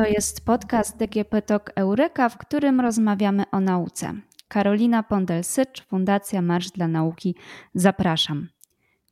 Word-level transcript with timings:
To 0.00 0.06
jest 0.06 0.44
podcast 0.44 0.96
DGP 0.96 1.42
Talk 1.42 1.70
Eureka, 1.76 2.28
w 2.28 2.38
którym 2.38 2.80
rozmawiamy 2.80 3.44
o 3.52 3.60
nauce. 3.60 4.14
Karolina 4.48 5.02
Pondel-Sycz, 5.02 5.84
Fundacja 5.88 6.42
Marsz 6.42 6.70
dla 6.70 6.88
Nauki. 6.88 7.34
Zapraszam. 7.74 8.48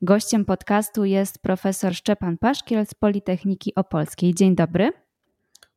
Gościem 0.02 0.44
podcastu 0.44 1.04
jest 1.04 1.42
profesor 1.42 1.94
Szczepan 1.94 2.38
Paszkiel 2.38 2.86
z 2.86 2.94
Politechniki 2.94 3.74
Opolskiej. 3.74 4.34
Dzień 4.34 4.54
dobry. 4.54 4.92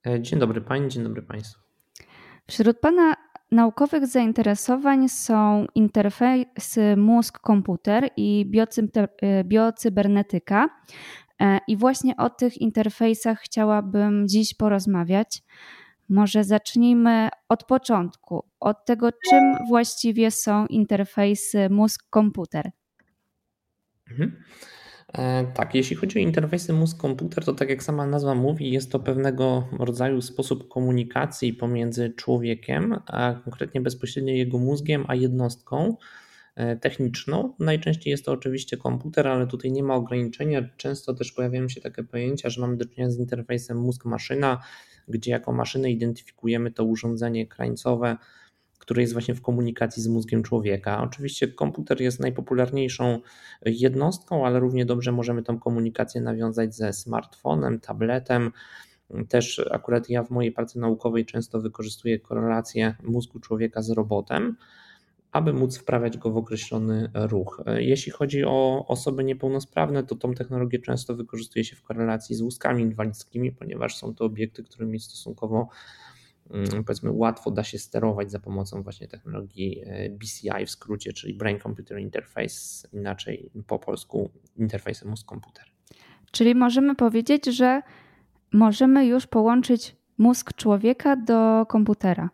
E, 0.07 0.21
dzień 0.21 0.39
dobry 0.39 0.61
Pani, 0.61 0.89
dzień 0.89 1.03
dobry 1.03 1.21
Państwu. 1.21 1.61
Wśród 2.47 2.79
Pana 2.79 3.15
naukowych 3.51 4.07
zainteresowań 4.07 5.09
są 5.09 5.65
interfejsy 5.75 6.95
mózg-komputer 6.97 8.09
i 8.17 8.51
e, 9.21 9.43
biocybernetyka. 9.43 10.69
E, 11.41 11.59
I 11.67 11.77
właśnie 11.77 12.17
o 12.17 12.29
tych 12.29 12.61
interfejsach 12.61 13.39
chciałabym 13.39 14.27
dziś 14.27 14.53
porozmawiać. 14.53 15.43
Może 16.09 16.43
zacznijmy 16.43 17.29
od 17.49 17.63
początku, 17.63 18.43
od 18.59 18.85
tego, 18.85 19.09
czym 19.29 19.55
właściwie 19.67 20.31
są 20.31 20.65
interfejsy 20.65 21.69
mózg-komputer. 21.69 22.71
Mhm. 24.11 24.43
E, 25.13 25.45
tak, 25.53 25.75
jeśli 25.75 25.95
chodzi 25.95 26.19
o 26.19 26.21
interfejsy 26.21 26.73
mózg-komputer, 26.73 27.45
to 27.45 27.53
tak 27.53 27.69
jak 27.69 27.83
sama 27.83 28.05
nazwa 28.05 28.35
mówi, 28.35 28.71
jest 28.71 28.91
to 28.91 28.99
pewnego 28.99 29.67
rodzaju 29.79 30.21
sposób 30.21 30.69
komunikacji 30.69 31.53
pomiędzy 31.53 32.13
człowiekiem, 32.17 32.95
a 33.07 33.33
konkretnie 33.33 33.81
bezpośrednio 33.81 34.33
jego 34.33 34.57
mózgiem, 34.57 35.05
a 35.07 35.15
jednostką 35.15 35.97
techniczną. 36.81 37.53
Najczęściej 37.59 38.11
jest 38.11 38.25
to 38.25 38.31
oczywiście 38.31 38.77
komputer, 38.77 39.27
ale 39.27 39.47
tutaj 39.47 39.71
nie 39.71 39.83
ma 39.83 39.95
ograniczenia. 39.95 40.69
Często 40.77 41.13
też 41.13 41.31
pojawiają 41.31 41.69
się 41.69 41.81
takie 41.81 42.03
pojęcia, 42.03 42.49
że 42.49 42.61
mamy 42.61 42.77
do 42.77 42.85
czynienia 42.85 43.11
z 43.11 43.19
interfejsem 43.19 43.77
mózg-maszyna, 43.77 44.57
gdzie 45.07 45.31
jako 45.31 45.51
maszynę 45.51 45.91
identyfikujemy 45.91 46.71
to 46.71 46.83
urządzenie 46.83 47.47
krańcowe, 47.47 48.17
które 48.79 49.01
jest 49.01 49.13
właśnie 49.13 49.35
w 49.35 49.41
komunikacji 49.41 50.03
z 50.03 50.07
mózgiem 50.07 50.43
człowieka. 50.43 51.03
Oczywiście 51.03 51.47
komputer 51.47 52.01
jest 52.01 52.19
najpopularniejszą 52.19 53.19
jednostką, 53.65 54.45
ale 54.45 54.59
równie 54.59 54.85
dobrze 54.85 55.11
możemy 55.11 55.43
tą 55.43 55.59
komunikację 55.59 56.21
nawiązać 56.21 56.75
ze 56.75 56.93
smartfonem, 56.93 57.79
tabletem. 57.79 58.51
Też 59.29 59.61
akurat 59.71 60.09
ja 60.09 60.23
w 60.23 60.29
mojej 60.29 60.51
pracy 60.51 60.79
naukowej 60.79 61.25
często 61.25 61.61
wykorzystuję 61.61 62.19
korelację 62.19 62.95
mózgu 63.03 63.39
człowieka 63.39 63.81
z 63.81 63.89
robotem, 63.89 64.57
aby 65.31 65.53
móc 65.53 65.77
wprawiać 65.77 66.17
go 66.17 66.31
w 66.31 66.37
określony 66.37 67.09
ruch. 67.13 67.63
Jeśli 67.77 68.11
chodzi 68.11 68.45
o 68.45 68.85
osoby 68.87 69.23
niepełnosprawne, 69.23 70.03
to 70.03 70.15
tą 70.15 70.33
technologię 70.33 70.79
często 70.79 71.15
wykorzystuje 71.15 71.65
się 71.65 71.75
w 71.75 71.81
korelacji 71.81 72.35
z 72.35 72.41
wózkami 72.41 72.83
inwalidzkimi, 72.83 73.51
ponieważ 73.51 73.97
są 73.97 74.15
to 74.15 74.25
obiekty, 74.25 74.63
którymi 74.63 74.99
stosunkowo 74.99 75.67
Mm, 76.53 76.83
powiedzmy 76.83 77.11
łatwo 77.11 77.51
da 77.51 77.63
się 77.63 77.79
sterować 77.79 78.31
za 78.31 78.39
pomocą 78.39 78.83
właśnie 78.83 79.07
technologii 79.07 79.83
e, 79.85 80.09
BCI 80.09 80.65
w 80.65 80.69
skrócie, 80.71 81.13
czyli 81.13 81.33
Brain 81.33 81.59
Computer 81.59 81.99
Interface, 81.99 82.87
inaczej 82.93 83.51
po 83.67 83.79
polsku 83.79 84.29
interfejsem 84.55 85.09
mózg-komputer. 85.09 85.63
Czyli 86.31 86.55
możemy 86.55 86.95
powiedzieć, 86.95 87.45
że 87.45 87.81
możemy 88.53 89.05
już 89.05 89.27
połączyć 89.27 89.95
mózg 90.17 90.53
człowieka 90.53 91.15
do 91.15 91.65
komputera. 91.69 92.29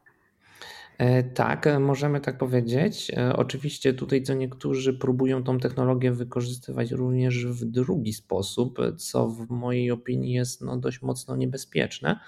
E, 0.97 1.23
tak, 1.23 1.67
e, 1.67 1.79
możemy 1.79 2.21
tak 2.21 2.37
powiedzieć. 2.37 3.11
Oczywiście 3.35 3.93
tutaj 3.93 4.23
co 4.23 4.33
niektórzy 4.33 4.93
próbują 4.93 5.43
tą 5.43 5.59
technologię 5.59 6.11
wykorzystywać 6.11 6.91
również 6.91 7.45
w 7.45 7.65
drugi 7.65 8.13
sposób, 8.13 8.79
co 8.97 9.27
w 9.27 9.49
mojej 9.49 9.91
opinii 9.91 10.33
jest 10.33 10.61
no 10.61 10.77
dość 10.77 11.01
mocno 11.01 11.35
niebezpieczne 11.35 12.19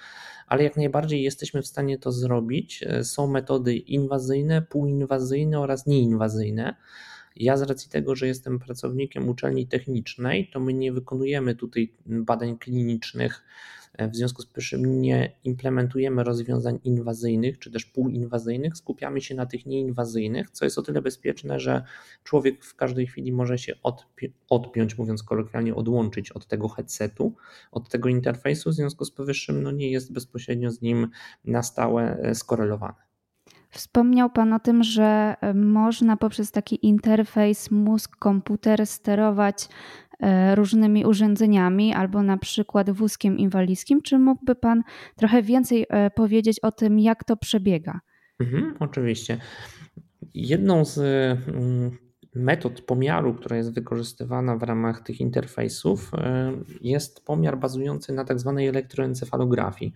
ale 0.49 0.63
jak 0.63 0.77
najbardziej 0.77 1.23
jesteśmy 1.23 1.61
w 1.61 1.67
stanie 1.67 1.97
to 1.97 2.11
zrobić. 2.11 2.83
E, 2.83 3.03
są 3.03 3.27
metody 3.27 3.75
inwazyjne, 3.75 4.61
półinwazyjne 4.61 5.59
oraz 5.59 5.87
nieinwazyjne. 5.87 6.75
Ja 7.35 7.57
z 7.57 7.61
racji 7.61 7.89
tego, 7.89 8.15
że 8.15 8.27
jestem 8.27 8.59
pracownikiem 8.59 9.29
uczelni 9.29 9.67
technicznej, 9.67 10.49
to 10.53 10.59
my 10.59 10.73
nie 10.73 10.93
wykonujemy 10.93 11.55
tutaj 11.55 11.93
badań 12.05 12.57
klinicznych 12.57 13.43
w 13.97 14.15
związku 14.15 14.41
z 14.41 14.45
powyższym 14.45 15.01
nie 15.01 15.35
implementujemy 15.43 16.23
rozwiązań 16.23 16.79
inwazyjnych 16.83 17.59
czy 17.59 17.71
też 17.71 17.85
półinwazyjnych, 17.85 18.77
skupiamy 18.77 19.21
się 19.21 19.35
na 19.35 19.45
tych 19.45 19.65
nieinwazyjnych, 19.65 20.49
co 20.51 20.65
jest 20.65 20.77
o 20.77 20.81
tyle 20.81 21.01
bezpieczne, 21.01 21.59
że 21.59 21.83
człowiek 22.23 22.65
w 22.65 22.75
każdej 22.75 23.07
chwili 23.07 23.31
może 23.31 23.57
się 23.57 23.73
odpi 23.83 24.33
odpiąć, 24.49 24.97
mówiąc 24.97 25.23
kolokwialnie, 25.23 25.75
odłączyć 25.75 26.31
od 26.31 26.47
tego 26.47 26.67
headsetu, 26.67 27.35
od 27.71 27.89
tego 27.89 28.09
interfejsu, 28.09 28.69
w 28.69 28.73
związku 28.73 29.05
z 29.05 29.11
powyższym 29.11 29.63
no 29.63 29.71
nie 29.71 29.91
jest 29.91 30.13
bezpośrednio 30.13 30.71
z 30.71 30.81
nim 30.81 31.07
na 31.45 31.63
stałe 31.63 32.17
e, 32.17 32.35
skorelowany. 32.35 33.09
Wspomniał 33.69 34.29
Pan 34.29 34.53
o 34.53 34.59
tym, 34.59 34.83
że 34.83 35.35
e, 35.41 35.53
można 35.53 36.17
poprzez 36.17 36.51
taki 36.51 36.87
interfejs 36.87 37.71
mózg-komputer 37.71 38.85
sterować 38.85 39.69
różnymi 40.55 41.05
urządzeniami 41.05 41.93
albo 41.93 42.23
na 42.23 42.37
przykład 42.37 42.89
wózkiem 42.89 43.37
inwalidzkim. 43.37 44.01
Czy 44.01 44.19
mógłby 44.19 44.55
Pan 44.55 44.83
trochę 45.15 45.41
więcej 45.41 45.85
e, 45.89 46.09
powiedzieć 46.09 46.59
o 46.59 46.71
tym, 46.71 46.99
jak 46.99 47.23
to 47.23 47.37
przebiega? 47.37 47.99
Mhm, 48.39 48.75
oczywiście. 48.79 49.37
Jedną 50.33 50.85
z 50.85 50.97
mm, 50.97 51.97
metod 52.35 52.81
pomiaru, 52.81 53.33
która 53.33 53.57
jest 53.57 53.73
wykorzystywana 53.73 54.57
w 54.57 54.63
ramach 54.63 55.01
tych 55.01 55.19
interfejsów, 55.19 56.11
e, 56.13 56.51
jest 56.81 57.25
pomiar 57.25 57.57
bazujący 57.57 58.13
na 58.13 58.25
tak 58.25 58.39
zwanej 58.39 58.67
elektroencefalografii. 58.67 59.93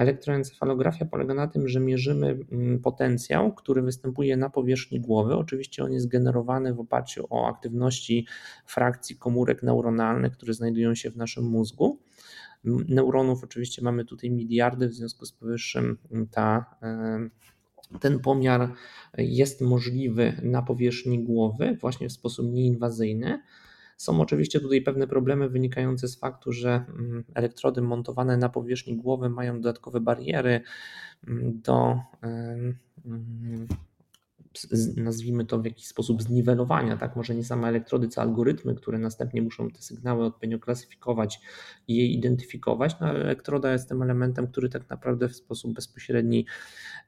Elektroencefalografia 0.00 1.04
polega 1.04 1.34
na 1.34 1.46
tym, 1.46 1.68
że 1.68 1.80
mierzymy 1.80 2.38
mm, 2.52 2.78
potencjał, 2.78 3.54
który 3.54 3.82
występuje 3.82 4.36
na 4.36 4.50
powierzchni 4.50 5.00
głowy. 5.00 5.34
Oczywiście 5.34 5.84
on 5.84 5.92
jest 5.92 6.08
generowany 6.08 6.74
w 6.74 6.80
oparciu 6.80 7.26
o 7.30 7.48
aktywności 7.48 8.26
frakcji 8.66 9.16
komórek 9.16 9.62
neuronalnych, 9.62 10.32
które 10.32 10.54
znajdują 10.54 10.94
się 10.94 11.10
w 11.10 11.16
naszym 11.16 11.44
mózgu. 11.44 11.98
Neuronów 12.64 13.44
oczywiście 13.44 13.82
mamy 13.82 14.04
tutaj 14.04 14.30
miliardy, 14.30 14.88
w 14.88 14.94
związku 14.94 15.26
z 15.26 15.32
powyższym 15.32 15.98
ta 16.30 16.76
ten 18.00 18.18
pomiar 18.18 18.72
jest 19.18 19.60
możliwy 19.60 20.32
na 20.42 20.62
powierzchni 20.62 21.24
głowy, 21.24 21.76
właśnie 21.80 22.08
w 22.08 22.12
sposób 22.12 22.52
nieinwazyjny. 22.52 23.42
Są 24.00 24.20
oczywiście 24.20 24.60
tutaj 24.60 24.82
pewne 24.82 25.06
problemy 25.06 25.48
wynikające 25.48 26.08
z 26.08 26.18
faktu, 26.18 26.52
że 26.52 26.84
mm, 26.88 27.24
elektrody 27.34 27.82
montowane 27.82 28.36
na 28.36 28.48
powierzchni 28.48 28.96
głowy 28.96 29.30
mają 29.30 29.60
dodatkowe 29.60 30.00
bariery 30.00 30.60
mm, 31.28 31.60
do 31.60 31.98
mm, 32.22 32.78
nazwijmy 34.96 35.44
to 35.44 35.58
w 35.58 35.64
jakiś 35.64 35.86
sposób 35.86 36.22
zniwelowania, 36.22 36.96
tak? 36.96 37.16
Może 37.16 37.34
nie 37.34 37.44
same 37.44 37.68
elektrody, 37.68 38.08
co 38.08 38.20
algorytmy, 38.20 38.74
które 38.74 38.98
następnie 38.98 39.42
muszą 39.42 39.70
te 39.70 39.82
sygnały 39.82 40.24
odpowiednio 40.24 40.58
klasyfikować 40.58 41.40
i 41.88 41.96
je 41.96 42.06
identyfikować, 42.06 42.96
no 43.00 43.06
ale 43.06 43.20
elektroda 43.20 43.72
jest 43.72 43.88
tym 43.88 44.02
elementem, 44.02 44.46
który 44.46 44.68
tak 44.68 44.90
naprawdę 44.90 45.28
w 45.28 45.36
sposób 45.36 45.74
bezpośredni 45.74 46.46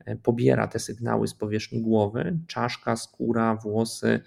e, 0.05 0.17
pobiera 0.17 0.69
te 0.69 0.79
sygnały 0.79 1.29
z 1.29 1.35
powierzchni 1.35 1.83
głowy, 1.83 2.39
czaszka, 2.47 2.97
skóra, 2.97 3.57
włosy, 3.57 4.21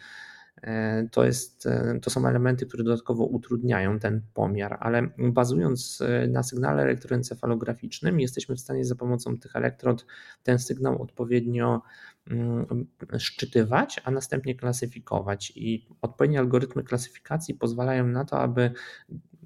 to, 1.11 1.25
jest, 1.25 1.65
e, 1.65 1.99
to 2.01 2.09
są 2.09 2.27
elementy, 2.27 2.65
które 2.65 2.83
dodatkowo 2.83 3.25
utrudniają 3.25 3.99
ten 3.99 4.21
pomiar, 4.33 4.77
ale 4.79 5.09
bazując 5.17 6.01
e, 6.01 6.27
na 6.27 6.43
sygnale 6.43 6.83
elektroencefalograficznym, 6.83 8.19
jesteśmy 8.19 8.55
w 8.55 8.59
stanie 8.59 8.85
za 8.85 8.95
pomocą 8.95 9.37
tych 9.37 9.55
elektrod 9.55 10.05
ten 10.43 10.59
sygnał 10.59 11.01
odpowiednio 11.01 11.81
mm, 12.27 12.87
szczytywać, 13.17 14.01
a 14.03 14.11
następnie 14.11 14.55
klasyfikować. 14.55 15.53
I 15.55 15.87
odpowiednie 16.01 16.39
algorytmy 16.39 16.83
klasyfikacji 16.83 17.53
pozwalają 17.53 18.07
na 18.07 18.25
to, 18.25 18.39
aby 18.39 18.71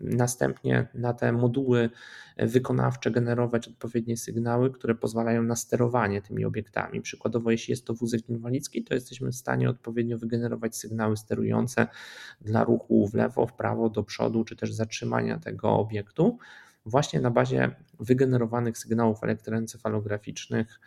następnie 0.01 0.88
na 0.94 1.13
te 1.13 1.31
moduły 1.31 1.90
wykonawcze 2.38 3.12
generować 3.12 3.68
odpowiednie 3.68 4.18
sygnały, 4.18 4.72
które 4.72 4.96
pozwalają 4.96 5.44
na 5.44 5.56
sterowanie 5.56 6.22
tymi 6.22 6.46
obiektami. 6.46 7.01
Przykładowo, 7.01 7.51
jeśli 7.51 7.72
jest 7.72 7.86
to 7.86 7.94
wózek 7.94 8.30
inwalidzki, 8.30 8.84
to 8.84 8.94
jesteśmy 8.94 9.31
w 9.31 9.36
stanie 9.36 9.69
odpowiednio 9.69 10.18
wygenerować 10.18 10.75
sygnały 10.75 11.18
sterujące 11.18 11.88
dla 12.42 12.63
ruchu 12.63 13.07
w 13.07 13.13
lewo, 13.13 13.48
w 13.48 13.54
prawo, 13.54 13.90
do 13.90 14.04
przodu, 14.04 14.44
czy 14.44 14.56
też 14.56 14.74
zatrzymania 14.74 15.40
tego 15.40 15.69
obiektu, 15.69 16.38
właśnie 16.86 17.19
na 17.19 17.31
bazie 17.31 17.75
wygenerowanych 18.00 18.78
sygnałów 18.78 19.24
elektroencefalograficznych, 19.24 20.80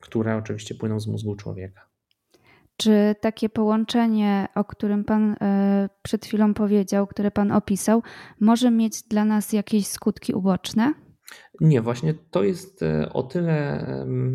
które 0.00 0.36
oczywiście 0.36 0.74
płyną 0.74 1.00
z 1.00 1.06
mózgu 1.06 1.36
człowieka. 1.36 1.89
Czy 2.80 3.14
takie 3.20 3.48
połączenie, 3.48 4.48
o 4.54 4.64
którym 4.64 5.04
Pan 5.04 5.36
e, 5.40 5.88
przed 6.02 6.26
chwilą 6.26 6.54
powiedział, 6.54 7.06
które 7.06 7.30
Pan 7.30 7.52
opisał, 7.52 8.02
może 8.40 8.70
mieć 8.70 9.02
dla 9.02 9.24
nas 9.24 9.52
jakieś 9.52 9.86
skutki 9.86 10.34
uboczne? 10.34 10.94
Nie, 11.60 11.82
właśnie 11.82 12.14
to 12.30 12.44
jest 12.44 12.82
e, 12.82 13.12
o 13.12 13.22
tyle 13.22 13.86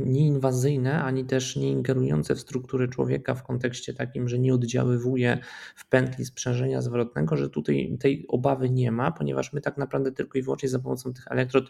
nieinwazyjne, 0.06 1.04
ani 1.04 1.26
też 1.26 1.56
nie 1.56 1.72
ingerujące 1.72 2.36
w 2.36 2.40
strukturę 2.40 2.88
człowieka 2.88 3.36
w 3.36 3.44
kontekście 3.44 3.94
takim, 3.94 4.28
że 4.30 4.40
nie 4.40 4.54
oddziaływuje 4.54 5.40
w 5.76 5.90
pętli 5.90 6.26
sprzężenia 6.26 6.82
zwrotnego, 6.82 7.38
że 7.38 7.50
tutaj 7.50 7.98
tej 8.00 8.26
obawy 8.28 8.70
nie 8.70 8.92
ma, 8.92 9.12
ponieważ 9.12 9.54
my 9.54 9.62
tak 9.62 9.78
naprawdę 9.78 10.12
tylko 10.12 10.38
i 10.38 10.42
wyłącznie 10.42 10.70
za 10.70 10.80
pomocą 10.80 11.14
tych 11.14 11.28
elektrod 11.28 11.66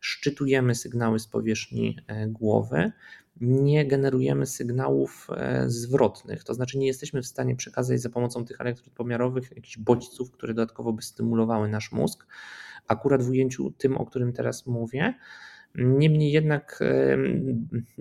szczytujemy 0.00 0.74
sygnały 0.74 1.18
z 1.18 1.26
powierzchni 1.26 1.98
e, 2.06 2.28
głowy 2.28 2.92
nie 3.40 3.86
generujemy 3.86 4.46
sygnałów 4.46 5.28
e, 5.36 5.64
zwrotnych, 5.70 6.44
to 6.44 6.54
znaczy 6.54 6.78
nie 6.78 6.86
jesteśmy 6.86 7.22
w 7.22 7.26
stanie 7.26 7.56
przekazać 7.56 8.00
za 8.00 8.10
pomocą 8.10 8.44
tych 8.44 8.60
elektrod 8.60 8.94
pomiarowych 8.94 9.50
jakichś 9.56 9.78
bodźców, 9.78 10.30
które 10.30 10.54
dodatkowo 10.54 10.92
by 10.92 11.02
stymulowały 11.02 11.68
nasz 11.68 11.92
mózg. 11.92 12.26
Akurat 12.86 13.22
w 13.22 13.30
ujęciu 13.30 13.70
tym, 13.70 13.96
o 13.96 14.06
którym 14.06 14.32
teraz 14.32 14.66
mówię, 14.66 15.14
Niemniej 15.74 16.32
jednak 16.32 16.82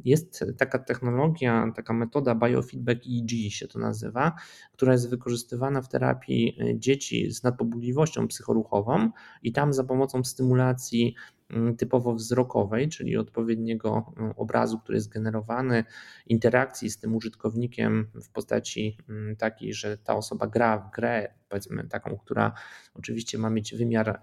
jest 0.06 0.46
taka 0.58 0.80
technologia, 0.80 1.72
taka 1.76 1.94
metoda 1.94 2.36
biofeedback 2.36 3.02
EEG 3.08 3.52
się 3.52 3.68
to 3.68 3.80
nazywa, 3.80 4.36
która 4.72 4.92
jest 4.92 5.10
wykorzystywana 5.10 5.82
w 5.82 5.90
terapii 5.90 6.58
e, 6.62 6.80
dzieci 6.80 7.32
z 7.32 7.44
nadpobudliwością 7.44 8.28
psychoruchową 8.28 9.10
i 9.44 9.52
tam 9.52 9.74
za 9.74 9.84
pomocą 9.84 10.24
stymulacji 10.24 11.16
mm, 11.50 11.78
typowo 11.78 12.14
wzrokowej, 12.16 12.90
czyli 12.90 13.18
odpowiedniego 13.18 14.14
mm, 14.18 14.34
obrazu, 14.36 14.80
który 14.80 14.98
jest 14.98 15.10
generowany, 15.10 15.84
interakcji 16.28 16.90
z 16.90 17.00
tym 17.00 17.16
użytkownikiem 17.16 18.08
w 18.24 18.30
postaci 18.30 18.98
mm, 19.10 19.36
takiej, 19.36 19.74
że 19.74 19.98
ta 19.98 20.16
osoba 20.16 20.48
gra 20.48 20.78
w 20.78 20.96
grę, 20.96 21.34
powiedzmy 21.50 21.88
taką, 21.88 22.18
która 22.18 22.54
oczywiście 22.94 23.38
ma 23.38 23.50
mieć 23.50 23.76
wymiar 23.76 24.20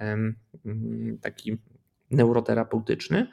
taki 1.21 1.59
neuroterapeutyczny. 2.11 3.27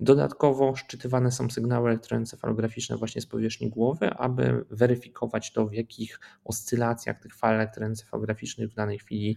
Dodatkowo 0.00 0.76
szczytywane 0.76 1.32
są 1.32 1.50
sygnały 1.50 1.90
elektroencefalograficzne 1.90 2.96
właśnie 2.96 3.22
z 3.22 3.26
powierzchni 3.26 3.70
głowy, 3.70 4.10
aby 4.10 4.64
weryfikować 4.70 5.52
to, 5.52 5.66
w 5.66 5.72
jakich 5.72 6.20
oscylacjach 6.44 7.20
tych 7.20 7.34
fal 7.34 7.54
elektroencefalograficznych 7.54 8.70
w 8.70 8.74
danej 8.74 8.98
chwili 8.98 9.36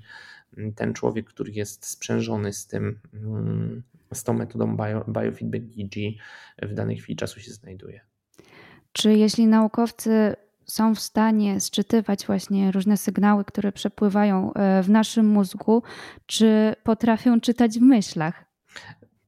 mm, 0.57 0.73
ten 0.73 0.93
człowiek, 0.93 1.25
który 1.25 1.51
jest 1.51 1.85
sprzężony 1.85 2.53
z 2.53 2.67
tym, 2.67 2.99
mm, 3.13 3.83
z 4.13 4.23
tą 4.23 4.33
metodą 4.33 4.77
bio, 4.77 5.05
biofeedback 5.07 5.63
EEG 5.77 6.17
w 6.61 6.73
danej 6.73 6.97
chwili 6.97 7.15
czasu 7.15 7.39
się 7.39 7.51
znajduje. 7.51 8.01
Czy 8.91 9.13
jeśli 9.13 9.47
naukowcy 9.47 10.35
są 10.65 10.95
w 10.95 10.99
stanie 10.99 11.59
sczytywać 11.59 12.25
właśnie 12.25 12.71
różne 12.71 12.97
sygnały, 12.97 13.45
które 13.45 13.71
przepływają 13.71 14.53
e, 14.53 14.83
w 14.83 14.89
naszym 14.89 15.25
mózgu, 15.25 15.83
czy 16.25 16.75
potrafią 16.83 17.41
czytać 17.41 17.79
w 17.79 17.81
myślach? 17.81 18.46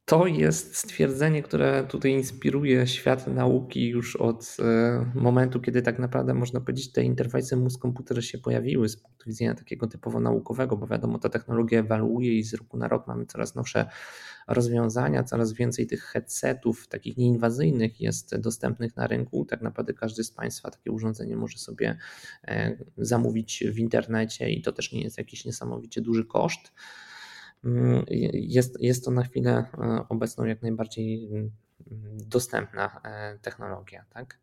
To 0.10 0.28
jest 0.28 0.76
stwierdzenie, 0.76 1.44
które 1.44 1.84
tutaj 1.84 2.12
inspiruje 2.12 2.88
świat 2.88 3.28
nauki 3.28 3.88
już 3.88 4.16
od 4.16 4.58
e, 4.60 5.12
momentu, 5.16 5.60
kiedy 5.60 5.82
tak 5.82 6.00
naprawdę 6.00 6.34
można 6.34 6.62
powiedzieć, 6.62 6.92
te 6.92 7.04
interfejsy 7.04 7.56
mózg-komputer 7.56 8.22
się 8.22 8.38
pojawiły 8.38 8.90
z 8.90 8.98
punktu 8.98 9.26
widzenia 9.28 9.56
takiego 9.56 9.88
typowo 9.88 10.20
naukowego, 10.20 10.78
bo 10.78 10.88
wiadomo, 10.88 11.20
ta 11.20 11.30
technologia 11.30 11.80
ewoluuje 11.80 12.38
i 12.38 12.44
z 12.44 12.54
roku 12.54 12.78
na 12.78 12.88
rok 12.88 13.08
mamy 13.08 13.26
coraz 13.26 13.56
nowsze 13.56 13.90
rozwiązania, 14.48 15.24
coraz 15.24 15.54
więcej 15.54 15.88
tych 15.88 16.04
headsetów 16.04 16.88
takich 16.88 17.18
nieinwazyjnych 17.18 18.02
jest 18.02 18.38
dostępnych 18.38 18.96
na 18.96 19.08
rynku. 19.08 19.46
Tak 19.46 19.62
naprawdę 19.62 19.94
każdy 19.94 20.24
z 20.24 20.32
Państwa 20.32 20.72
takie 20.72 20.92
urządzenie 20.92 21.36
może 21.36 21.58
sobie 21.58 21.98
e, 22.48 22.78
zamówić 22.98 23.64
w 23.74 23.80
internecie 23.80 24.50
i 24.50 24.62
to 24.62 24.72
też 24.72 24.92
nie 24.92 25.02
jest 25.02 25.18
jakiś 25.18 25.46
niesamowicie 25.46 26.02
duży 26.02 26.26
koszt. 26.26 26.72
Mm, 27.64 28.04
jest, 28.34 28.82
jest 28.82 29.06
to 29.06 29.12
na 29.12 29.24
chwilę 29.24 29.66
e, 29.78 30.06
obecną 30.10 30.46
jak 30.46 30.62
najbardziej 30.62 31.26
mm, 31.28 31.52
dostępna 32.28 33.02
e, 33.04 33.38
technologia, 33.42 34.06
tak? 34.14 34.40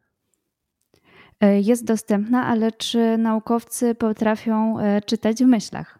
E, 1.40 1.60
jest 1.60 1.84
dostępna, 1.84 2.46
ale 2.46 2.72
czy 2.72 3.18
naukowcy 3.18 3.94
potrafią 3.94 4.76
czytać 5.06 5.44
w 5.44 5.46
myślach? 5.46 5.98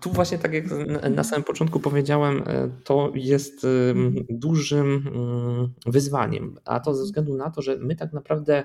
Tu 0.00 0.10
właśnie 0.10 0.38
tak 0.38 0.52
jak 0.52 0.64
na 1.10 1.24
samym 1.24 1.44
początku 1.44 1.80
powiedziałem, 1.80 2.42
to 2.84 3.12
jest 3.14 3.66
dużym 4.30 5.10
wyzwaniem, 5.86 6.58
a 6.64 6.80
to 6.80 6.94
ze 6.94 7.04
względu 7.04 7.36
na 7.36 7.50
to, 7.50 7.62
że 7.62 7.76
my 7.76 7.96
tak 7.96 8.12
naprawdę 8.12 8.64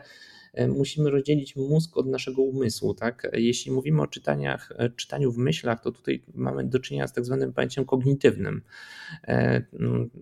musimy 0.68 1.10
rozdzielić 1.10 1.56
mózg 1.56 1.98
od 1.98 2.08
naszego 2.08 2.42
umysłu. 2.42 2.94
Tak? 2.94 3.28
Jeśli 3.34 3.72
mówimy 3.72 4.02
o 4.02 4.08
czytaniach, 4.08 4.72
e, 4.78 4.90
czytaniu 4.90 5.32
w 5.32 5.38
myślach, 5.38 5.82
to 5.82 5.92
tutaj 5.92 6.24
mamy 6.34 6.64
do 6.64 6.80
czynienia 6.80 7.08
z 7.08 7.14
tak 7.14 7.26
zwanym 7.26 7.54
pojęciem 7.54 7.86
kognitywnym, 7.86 8.62
e, 9.28 9.62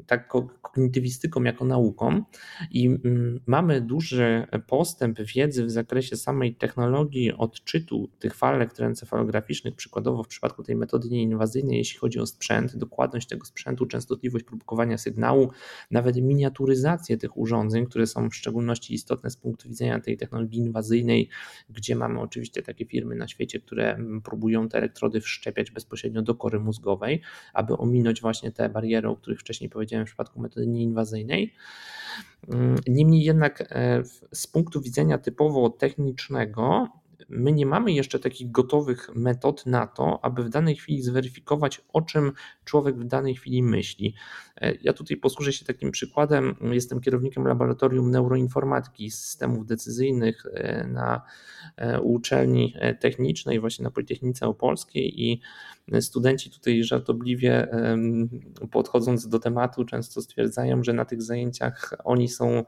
tak 0.07 0.27
kognitywistyką 0.61 1.43
jako 1.43 1.65
nauką 1.65 2.23
i 2.71 2.99
mamy 3.45 3.81
duży 3.81 4.47
postęp 4.67 5.21
wiedzy 5.21 5.65
w 5.65 5.71
zakresie 5.71 6.15
samej 6.15 6.55
technologii 6.55 7.33
odczytu 7.33 8.09
tych 8.19 8.35
fal 8.35 8.55
elektroencefalograficznych, 8.55 9.75
przykładowo 9.75 10.23
w 10.23 10.27
przypadku 10.27 10.63
tej 10.63 10.75
metody 10.75 11.09
nieinwazyjnej, 11.09 11.77
jeśli 11.77 11.99
chodzi 11.99 12.19
o 12.19 12.25
sprzęt, 12.25 12.75
dokładność 12.75 13.27
tego 13.27 13.45
sprzętu, 13.45 13.85
częstotliwość 13.85 14.45
próbkowania 14.45 14.97
sygnału, 14.97 15.49
nawet 15.91 16.15
miniaturyzację 16.15 17.17
tych 17.17 17.37
urządzeń, 17.37 17.85
które 17.85 18.07
są 18.07 18.29
w 18.29 18.35
szczególności 18.35 18.93
istotne 18.93 19.29
z 19.29 19.37
punktu 19.37 19.69
widzenia 19.69 19.99
tej 19.99 20.14
technologii 20.17 20.59
inwazyjnej, 20.59 21.29
gdzie 21.69 21.95
mamy 21.95 22.19
oczywiście 22.19 22.61
takie 22.61 22.85
firmy 22.85 23.15
na 23.15 23.27
świecie, 23.27 23.59
które 23.59 23.97
próbują 24.23 24.69
te 24.69 24.77
elektrody 24.77 25.21
wszczepiać 25.21 25.71
bezpośrednio 25.71 26.21
do 26.21 26.35
kory 26.35 26.59
mózgowej, 26.59 27.21
aby 27.53 27.77
ominąć 27.77 28.21
właśnie 28.21 28.51
te 28.51 28.69
bariery, 28.69 29.09
o 29.09 29.15
których 29.15 29.39
wcześniej 29.39 29.69
powiedziałem 29.69 30.05
w 30.05 30.09
przypadku 30.09 30.41
metody 30.41 30.67
nieinwazyjnej. 30.67 31.53
Niemniej 32.87 33.23
jednak 33.23 33.61
e, 33.69 34.03
z 34.33 34.47
punktu 34.47 34.81
widzenia 34.81 35.17
typowo 35.17 35.69
technicznego, 35.69 36.87
my 37.29 37.51
nie 37.51 37.65
mamy 37.65 37.91
jeszcze 37.91 38.19
takich 38.19 38.51
gotowych 38.51 39.09
metod 39.15 39.65
na 39.65 39.87
to, 39.87 40.19
aby 40.25 40.43
w 40.43 40.49
danej 40.49 40.75
chwili 40.75 41.01
zweryfikować, 41.01 41.81
o 41.93 42.01
czym 42.01 42.31
człowiek 42.65 42.99
w 42.99 43.03
danej 43.03 43.35
chwili 43.35 43.63
myśli. 43.63 44.15
E, 44.61 44.75
ja 44.81 44.93
tutaj 44.93 45.17
posłużę 45.17 45.53
się 45.53 45.65
takim 45.65 45.91
przykładem. 45.91 46.55
Jestem 46.71 47.01
kierownikiem 47.01 47.47
laboratorium 47.47 48.11
neuroinformatyki 48.11 49.11
systemów 49.11 49.65
decyzyjnych 49.65 50.45
e, 50.53 50.87
na 50.87 51.21
e, 51.77 52.01
uczelni 52.01 52.73
technicznej, 52.99 53.59
właśnie 53.59 53.83
na 53.83 53.91
Politechnice 53.91 54.47
Opolskiej 54.47 55.23
i 55.23 55.41
studenci 56.01 56.51
tutaj 56.51 56.83
żartobliwie 56.83 57.67
podchodząc 58.71 59.27
do 59.27 59.39
tematu 59.39 59.85
często 59.85 60.21
stwierdzają, 60.21 60.83
że 60.83 60.93
na 60.93 61.05
tych 61.05 61.21
zajęciach 61.21 61.93
oni 62.03 62.29
są 62.29 62.63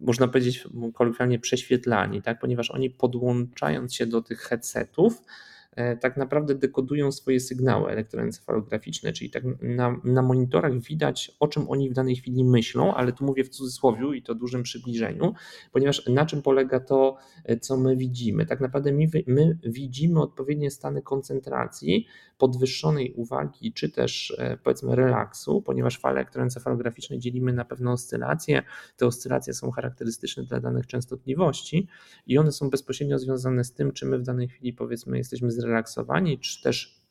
można 0.00 0.28
powiedzieć 0.28 0.68
kolokwialnie 0.94 1.38
prześwietlani, 1.38 2.22
tak? 2.22 2.38
ponieważ 2.40 2.70
oni 2.70 2.90
podłączając 2.90 3.94
się 3.94 4.06
do 4.06 4.22
tych 4.22 4.40
headsetów, 4.40 5.22
E, 5.22 5.51
tak 6.00 6.16
naprawdę 6.16 6.54
dekodują 6.54 7.12
swoje 7.12 7.40
sygnały 7.40 7.90
elektroencefalograficzne, 7.90 9.12
czyli 9.12 9.30
tak 9.30 9.42
na, 9.62 9.96
na 10.04 10.22
monitorach 10.22 10.80
widać, 10.80 11.36
o 11.40 11.48
czym 11.48 11.70
oni 11.70 11.90
w 11.90 11.92
danej 11.92 12.16
chwili 12.16 12.44
myślą, 12.44 12.94
ale 12.94 13.12
tu 13.12 13.24
mówię 13.24 13.44
w 13.44 13.48
cudzysłowie 13.48 14.16
i 14.16 14.22
to 14.22 14.34
dużym 14.34 14.62
przybliżeniu, 14.62 15.34
ponieważ 15.72 16.06
na 16.06 16.26
czym 16.26 16.42
polega 16.42 16.80
to, 16.80 17.16
e, 17.44 17.56
co 17.56 17.76
my 17.76 17.96
widzimy? 17.96 18.46
Tak 18.46 18.60
naprawdę 18.60 18.92
my, 18.92 19.06
my 19.26 19.58
widzimy 19.64 20.20
odpowiednie 20.20 20.70
stany 20.70 21.02
koncentracji, 21.02 22.06
podwyższonej 22.38 23.12
uwagi, 23.12 23.72
czy 23.72 23.90
też 23.90 24.34
e, 24.38 24.56
powiedzmy 24.56 24.96
relaksu, 24.96 25.62
ponieważ 25.62 25.98
fale 25.98 26.14
elektroencefalograficzne 26.14 27.18
dzielimy 27.18 27.52
na 27.52 27.64
pewne 27.64 27.92
oscylacje. 27.92 28.62
Te 28.96 29.06
oscylacje 29.06 29.54
są 29.54 29.70
charakterystyczne 29.70 30.42
dla 30.42 30.60
danych 30.60 30.86
częstotliwości 30.86 31.88
i 32.26 32.38
one 32.38 32.52
są 32.52 32.70
bezpośrednio 32.70 33.18
związane 33.18 33.64
z 33.64 33.72
tym, 33.72 33.92
czy 33.92 34.06
my 34.06 34.18
w 34.18 34.22
danej 34.22 34.48
chwili 34.48 34.72
powiedzmy 34.72 35.18
jesteśmy 35.18 35.50
zrelaksowani, 35.62 36.38
czy 36.38 36.62
też 36.62 37.02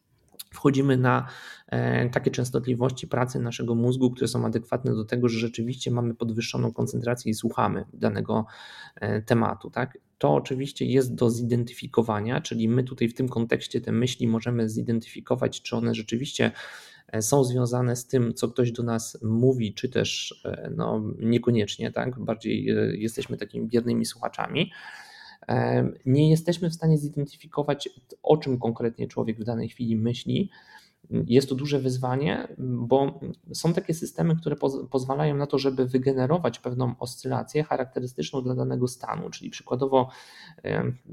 wchodzimy 0.51 0.97
na 0.97 1.27
e, 1.67 2.09
takie 2.09 2.31
częstotliwości 2.31 3.07
pracy 3.07 3.39
naszego 3.39 3.75
mózgu, 3.75 4.11
które 4.11 4.27
są 4.27 4.45
adekwatne 4.45 4.95
do 4.95 5.05
tego, 5.05 5.29
że 5.29 5.39
rzeczywiście 5.39 5.91
mamy 5.91 6.15
podwyższoną 6.15 6.73
koncentrację 6.73 7.31
i 7.31 7.33
słuchamy 7.33 7.85
danego 7.93 8.45
e, 8.95 9.21
tematu. 9.21 9.69
Tak? 9.69 9.97
To 10.17 10.33
oczywiście 10.33 10.85
jest 10.85 11.15
do 11.15 11.29
zidentyfikowania, 11.29 12.41
czyli 12.41 12.69
my 12.69 12.83
tutaj 12.83 13.07
w 13.07 13.13
tym 13.13 13.29
kontekście 13.29 13.81
te 13.81 13.91
myśli 13.91 14.27
możemy 14.27 14.69
zidentyfikować, 14.69 15.61
czy 15.61 15.75
one 15.75 15.95
rzeczywiście 15.95 16.51
e, 17.07 17.21
są 17.21 17.43
związane 17.43 17.95
z 17.95 18.07
tym, 18.07 18.33
co 18.33 18.47
ktoś 18.47 18.71
do 18.71 18.83
nas 18.83 19.17
mówi, 19.23 19.73
czy 19.73 19.89
też 19.89 20.41
no, 20.75 21.03
niekoniecznie, 21.19 21.91
tak? 21.91 22.19
bardziej 22.19 22.65
jesteśmy 22.93 23.37
takimi 23.37 23.67
biernymi 23.67 24.05
słuchaczami 24.05 24.71
nie 26.05 26.29
jesteśmy 26.29 26.69
w 26.69 26.73
stanie 26.73 26.97
zidentyfikować, 26.97 27.89
o 28.23 28.37
czym 28.37 28.59
konkretnie 28.59 29.07
człowiek 29.07 29.39
w 29.39 29.43
danej 29.43 29.69
chwili 29.69 29.95
myśli. 29.95 30.49
Jest 31.27 31.49
to 31.49 31.55
duże 31.55 31.79
wyzwanie, 31.79 32.47
bo 32.57 33.19
są 33.53 33.73
takie 33.73 33.93
systemy, 33.93 34.35
które 34.35 34.55
pozwalają 34.89 35.37
na 35.37 35.47
to, 35.47 35.57
żeby 35.57 35.85
wygenerować 35.85 36.59
pewną 36.59 36.95
oscylację 36.99 37.63
charakterystyczną 37.63 38.41
dla 38.41 38.55
danego 38.55 38.87
stanu. 38.87 39.29
Czyli 39.29 39.49
przykładowo, 39.49 40.09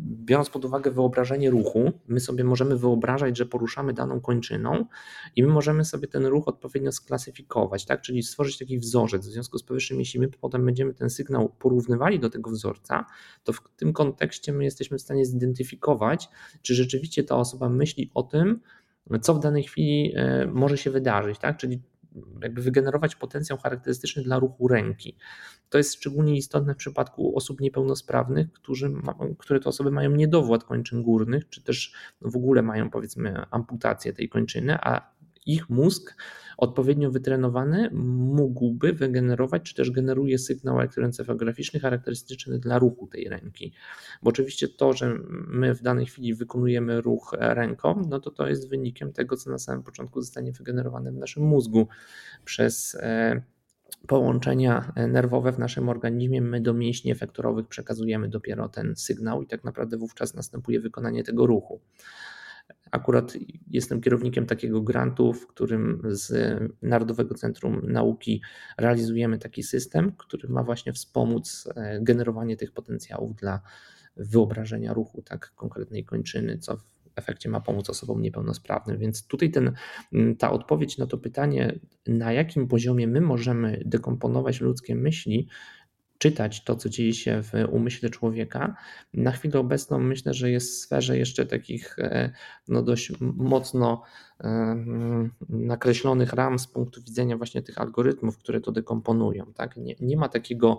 biorąc 0.01 0.51
pod 0.51 0.65
uwagę 0.65 0.91
wyobrażenie 0.91 1.51
ruchu, 1.51 1.93
my 2.09 2.21
sobie 2.21 2.45
możemy 2.45 2.77
wyobrażać, 2.77 3.37
że 3.37 3.47
poruszamy 3.47 3.93
daną 3.93 4.21
kończyną 4.21 4.87
i 5.37 5.43
my 5.43 5.49
możemy 5.49 5.85
sobie 5.85 6.09
ten 6.09 6.27
ruch 6.27 6.49
odpowiednio 6.49 6.93
sklasyfikować, 6.93 7.85
tak? 7.85 8.01
czyli 8.01 8.23
stworzyć 8.23 8.59
taki 8.59 8.79
wzorzec. 8.79 9.27
W 9.27 9.31
związku 9.31 9.59
z 9.59 9.63
powyższym, 9.63 9.99
jeśli 9.99 10.21
my 10.21 10.29
potem 10.29 10.65
będziemy 10.65 10.95
ten 10.95 11.11
sygnał 11.11 11.49
porównywali 11.49 12.21
do 12.21 12.31
tego 12.31 12.51
wzorca, 12.51 13.05
to 13.45 13.53
w 13.53 13.61
tym 13.77 13.93
kontekście 13.93 14.53
my 14.53 14.65
jesteśmy 14.65 14.99
w 14.99 15.03
stanie 15.03 15.27
zidentyfikować, 15.27 16.29
czy 16.63 16.75
rzeczywiście 16.75 17.25
ta 17.25 17.37
osoba 17.37 17.69
myśli 17.69 18.11
o 18.15 18.23
tym, 18.23 18.61
co 19.23 19.35
w 19.35 19.41
danej 19.41 19.63
chwili 19.63 20.13
e, 20.17 20.47
może 20.47 20.79
się 20.79 20.91
wydarzyć, 20.91 21.39
tak? 21.39 21.57
Czyli 21.57 21.83
jakby 22.43 22.63
wygenerować 22.63 23.17
potencjał 23.17 23.59
charakterystyczny 23.59 24.23
dla 24.23 24.39
ruchu 24.39 24.69
ręki. 24.69 25.17
To 25.69 25.79
jest 25.79 25.95
szczególnie 25.95 26.37
istotne 26.37 26.75
w 26.75 26.77
przypadku 26.77 27.37
osób 27.37 27.61
niepełnosprawnych, 27.61 28.53
którzy, 28.53 28.93
które 29.39 29.61
to 29.61 29.69
osoby 29.69 29.91
mają 29.91 30.11
niedowład 30.11 30.65
kończyn 30.65 31.03
górnych, 31.03 31.49
czy 31.49 31.63
też 31.63 31.93
w 32.21 32.37
ogóle 32.37 32.63
mają 32.63 32.91
powiedzmy 32.91 33.45
amputację 33.51 34.13
tej 34.13 34.29
kończyny, 34.29 34.79
a 34.81 35.18
ich 35.47 35.71
mózg 35.71 36.15
odpowiednio 36.57 37.11
wytrenowany 37.11 37.91
mógłby 37.93 38.93
wygenerować, 38.93 39.63
czy 39.63 39.75
też 39.75 39.91
generuje 39.91 40.39
sygnał 40.39 40.79
elektroencefalograficzny 40.79 41.81
charakterystyczny 41.81 42.59
dla 42.59 42.79
ruchu 42.79 43.07
tej 43.07 43.29
ręki. 43.29 43.73
Bo 44.23 44.29
oczywiście 44.29 44.69
to, 44.69 44.93
że 44.93 45.19
my 45.49 45.75
w 45.75 45.83
danej 45.83 46.07
chwili 46.07 46.35
wykonujemy 46.35 47.01
ruch 47.01 47.35
ręką, 47.39 48.03
no 48.09 48.21
to 48.21 48.31
to 48.31 48.49
jest 48.49 48.69
wynikiem 48.69 49.13
tego, 49.13 49.37
co 49.37 49.51
na 49.51 49.59
samym 49.59 49.83
początku 49.83 50.21
zostanie 50.21 50.53
wygenerowane 50.53 51.13
w 51.13 51.17
naszym 51.17 51.43
mózgu 51.43 51.89
przez 52.45 52.95
e, 53.01 53.43
połączenia 54.07 54.93
nerwowe 55.09 55.53
w 55.53 55.59
naszym 55.59 55.89
organizmie, 55.89 56.43
my 56.43 56.61
do 56.61 56.75
mięśni 56.75 57.11
efektorowych 57.11 57.67
przekazujemy 57.67 58.29
dopiero 58.29 58.69
ten 58.69 58.97
sygnał 58.97 59.43
i 59.43 59.47
tak 59.47 59.65
naprawdę 59.65 59.97
wówczas 59.97 60.35
następuje 60.35 60.81
wykonanie 60.81 61.25
tego 61.25 61.47
ruchu. 61.47 61.81
Akurat 62.91 63.35
jestem 63.71 64.01
kierownikiem 64.01 64.47
takiego 64.47 64.83
grantu, 64.83 65.33
w 65.33 65.47
którym 65.47 66.03
z 66.05 66.59
Narodowego 66.83 67.35
Centrum 67.35 67.81
Nauki 67.93 68.43
realizujemy 68.79 69.39
taki 69.39 69.63
system, 69.63 70.13
który 70.13 70.49
ma 70.49 70.63
właśnie 70.63 70.93
wspomóc 70.93 71.69
e, 71.77 72.01
generowanie 72.03 72.57
tych 72.57 72.73
potencjałów 72.73 73.37
dla 73.37 73.61
wyobrażenia 74.17 74.93
ruchu 74.95 75.23
tak 75.23 75.53
konkretnej 75.55 76.05
kończyny, 76.05 76.59
co 76.59 76.77
w 76.77 76.99
efekcie 77.17 77.49
ma 77.49 77.61
pomóc 77.61 77.91
osobom 77.91 78.23
niepełnosprawnym. 78.23 78.99
Więc 78.99 79.27
tutaj 79.27 79.51
ten, 79.51 79.73
ta 80.39 80.51
odpowiedź 80.51 80.99
na 80.99 81.07
to 81.07 81.19
pytanie, 81.19 81.79
na 82.07 82.33
jakim 82.33 82.69
poziomie 82.69 83.07
my 83.07 83.21
możemy 83.21 83.83
dekomponować 83.85 84.61
ludzkie 84.61 84.95
myśli, 84.95 85.49
czytać 86.19 86.65
to, 86.65 86.77
co 86.77 86.89
dzieje 86.89 87.15
się 87.15 87.43
w 87.43 87.53
umyśle 87.71 88.11
człowieka. 88.11 88.77
Na 89.15 89.33
chwilę 89.33 89.61
obecną 89.61 89.99
myślę, 89.99 90.35
że 90.35 90.51
jest 90.51 90.73
w 90.73 90.79
sferze 90.79 91.19
jeszcze 91.19 91.47
takich 91.47 91.99
e, 91.99 92.31
no 92.69 92.83
dość 92.83 93.13
mocno 93.21 94.03
e, 94.41 94.77
nakreślonych 95.49 96.33
ram 96.33 96.59
z 96.59 96.67
punktu 96.67 97.03
widzenia 97.03 97.37
właśnie 97.37 97.63
tych 97.63 97.79
algorytmów, 97.79 98.39
które 98.39 98.61
to 98.61 98.73
dekomponują. 98.73 99.53
Tak? 99.55 99.77
Nie, 99.77 99.95
nie 100.01 100.17
ma 100.17 100.29
takiego 100.29 100.79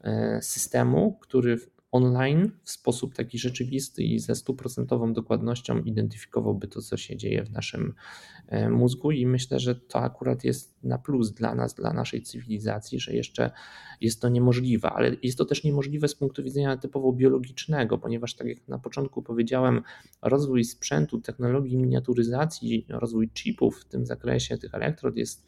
e, 0.00 0.42
systemu, 0.42 1.18
który 1.20 1.58
online 1.92 2.50
w 2.64 2.70
sposób 2.70 3.14
taki 3.14 3.38
rzeczywisty 3.38 4.02
i 4.02 4.18
ze 4.18 4.34
stuprocentową 4.34 5.12
dokładnością 5.12 5.78
identyfikowałby 5.78 6.68
to, 6.68 6.82
co 6.82 6.96
się 6.96 7.16
dzieje 7.16 7.44
w 7.44 7.50
naszym 7.50 7.94
e, 8.48 8.70
mózgu, 8.70 9.10
i 9.10 9.26
myślę, 9.26 9.60
że 9.60 9.74
to 9.74 9.98
akurat 9.98 10.44
jest 10.44 10.84
na 10.84 10.98
plus 10.98 11.32
dla 11.32 11.54
nas, 11.54 11.74
dla 11.74 11.92
naszej 11.92 12.22
cywilizacji, 12.22 13.00
że 13.00 13.12
jeszcze 13.12 13.50
jest 14.00 14.20
to 14.20 14.28
niemożliwe, 14.28 14.90
ale 14.90 15.16
jest 15.22 15.38
to 15.38 15.44
też 15.44 15.64
niemożliwe 15.64 16.08
z 16.08 16.14
punktu 16.14 16.42
widzenia 16.42 16.76
typowo 16.76 17.12
biologicznego, 17.12 17.98
ponieważ, 17.98 18.34
tak 18.34 18.46
jak 18.46 18.68
na 18.68 18.78
początku 18.78 19.22
powiedziałem, 19.22 19.82
rozwój 20.22 20.64
sprzętu, 20.64 21.20
technologii 21.20 21.76
miniaturyzacji, 21.76 22.86
rozwój 22.88 23.30
chipów 23.30 23.80
w 23.80 23.84
tym 23.84 24.06
zakresie, 24.06 24.58
tych 24.58 24.74
elektrod 24.74 25.16
jest 25.16 25.46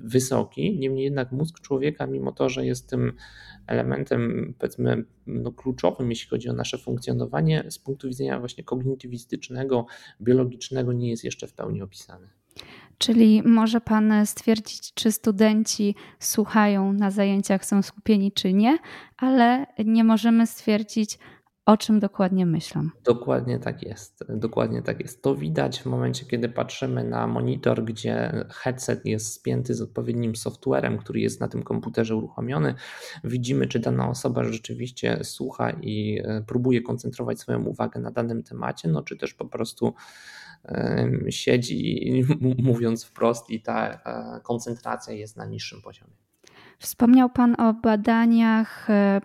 wysoki, 0.00 0.78
niemniej 0.78 1.04
jednak 1.04 1.32
mózg 1.32 1.60
człowieka, 1.60 2.06
mimo 2.06 2.32
to, 2.32 2.48
że 2.48 2.66
jest 2.66 2.90
tym 2.90 3.12
elementem 3.66 4.54
powiedzmy 4.58 5.04
no, 5.26 5.52
kluczowym, 5.52 6.10
jeśli 6.10 6.28
chodzi 6.28 6.48
o 6.48 6.52
nasze 6.52 6.78
funkcjonowanie, 6.78 7.64
z 7.70 7.78
punktu 7.78 8.08
widzenia 8.08 8.40
właśnie 8.40 8.64
kognitywistycznego, 8.64 9.86
biologicznego 10.20 10.92
nie 10.92 11.10
jest 11.10 11.24
jeszcze 11.24 11.46
w 11.46 11.54
pełni 11.54 11.82
opisany. 11.82 12.28
Czyli 12.98 13.42
może 13.42 13.80
Pan 13.80 14.26
stwierdzić, 14.26 14.94
czy 14.94 15.12
studenci 15.12 15.94
słuchają 16.18 16.92
na 16.92 17.10
zajęciach, 17.10 17.64
są 17.64 17.82
skupieni, 17.82 18.32
czy 18.32 18.52
nie, 18.52 18.78
ale 19.16 19.66
nie 19.84 20.04
możemy 20.04 20.46
stwierdzić, 20.46 21.18
o 21.66 21.76
czym 21.76 22.00
dokładnie 22.00 22.46
myślą. 22.46 22.88
Dokładnie 23.04 23.58
tak 23.58 23.82
jest. 23.82 24.24
Dokładnie 24.28 24.82
tak 24.82 25.00
jest. 25.00 25.22
To 25.22 25.34
widać 25.34 25.80
w 25.80 25.86
momencie, 25.86 26.26
kiedy 26.26 26.48
patrzymy 26.48 27.04
na 27.04 27.26
monitor, 27.26 27.84
gdzie 27.84 28.44
headset 28.50 29.06
jest 29.06 29.34
spięty 29.34 29.74
z 29.74 29.80
odpowiednim 29.82 30.36
softwarem, 30.36 30.98
który 30.98 31.20
jest 31.20 31.40
na 31.40 31.48
tym 31.48 31.62
komputerze 31.62 32.16
uruchomiony. 32.16 32.74
Widzimy, 33.24 33.66
czy 33.66 33.78
dana 33.78 34.08
osoba 34.08 34.44
rzeczywiście 34.44 35.24
słucha 35.24 35.70
i 35.70 36.20
e, 36.24 36.42
próbuje 36.46 36.82
koncentrować 36.82 37.40
swoją 37.40 37.64
uwagę 37.64 38.00
na 38.00 38.10
danym 38.10 38.42
temacie, 38.42 38.88
no 38.88 39.02
czy 39.02 39.16
też 39.16 39.34
po 39.34 39.44
prostu 39.44 39.94
siedzi, 41.30 42.10
mówiąc 42.58 43.04
wprost, 43.04 43.50
i 43.50 43.62
ta 43.62 43.88
e, 43.88 44.40
koncentracja 44.40 45.14
jest 45.14 45.36
na 45.36 45.46
niższym 45.46 45.82
poziomie. 45.82 46.14
Wspomniał 46.78 47.30
Pan 47.30 47.60
o 47.60 47.74
badaniach 47.74 48.90
e, 48.90 49.20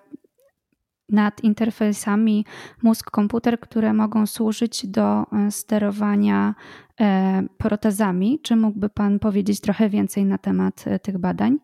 nad 1.09 1.43
interfejsami 1.43 2.45
mózg-komputer, 2.83 3.59
które 3.59 3.93
mogą 3.93 4.25
służyć 4.25 4.87
do 4.87 5.21
e, 5.21 5.51
sterowania 5.51 6.55
e, 6.99 7.43
protezami. 7.57 8.39
Czy 8.43 8.55
mógłby 8.55 8.89
Pan 8.89 9.19
powiedzieć 9.19 9.61
trochę 9.61 9.89
więcej 9.89 10.25
na 10.25 10.37
temat 10.37 10.83
e, 10.87 10.99
tych 10.99 11.17
badań? 11.17 11.57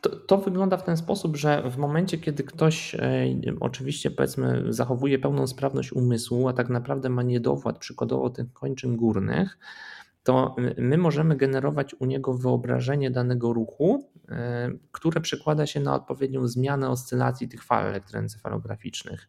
To, 0.00 0.16
to, 0.16 0.38
wygląda 0.38 0.76
w 0.76 0.84
ten 0.84 0.96
sposób, 0.96 1.36
że 1.36 1.70
w 1.70 1.76
momencie, 1.76 2.18
kiedy 2.18 2.44
ktoś 2.44 2.96
oczywiście 3.60 4.10
powiedzmy 4.10 4.64
zachowuje 4.68 5.18
pełną 5.18 5.46
sprawność 5.46 5.92
umysłu, 5.92 6.48
a 6.48 6.52
tak 6.52 6.68
naprawdę 6.68 7.08
ma 7.08 7.22
niedowład 7.22 7.78
przykładowo 7.78 8.30
tych 8.30 8.52
kończyn 8.52 8.96
górnych, 8.96 9.58
to 10.26 10.56
my 10.78 10.98
możemy 10.98 11.36
generować 11.36 11.94
u 11.94 12.06
niego 12.06 12.34
wyobrażenie 12.34 13.10
danego 13.10 13.52
ruchu, 13.52 14.10
które 14.92 15.20
przekłada 15.20 15.66
się 15.66 15.80
na 15.80 15.94
odpowiednią 15.94 16.48
zmianę 16.48 16.90
oscylacji 16.90 17.48
tych 17.48 17.64
fal 17.64 17.86
elektroencefalograficznych. 17.86 19.28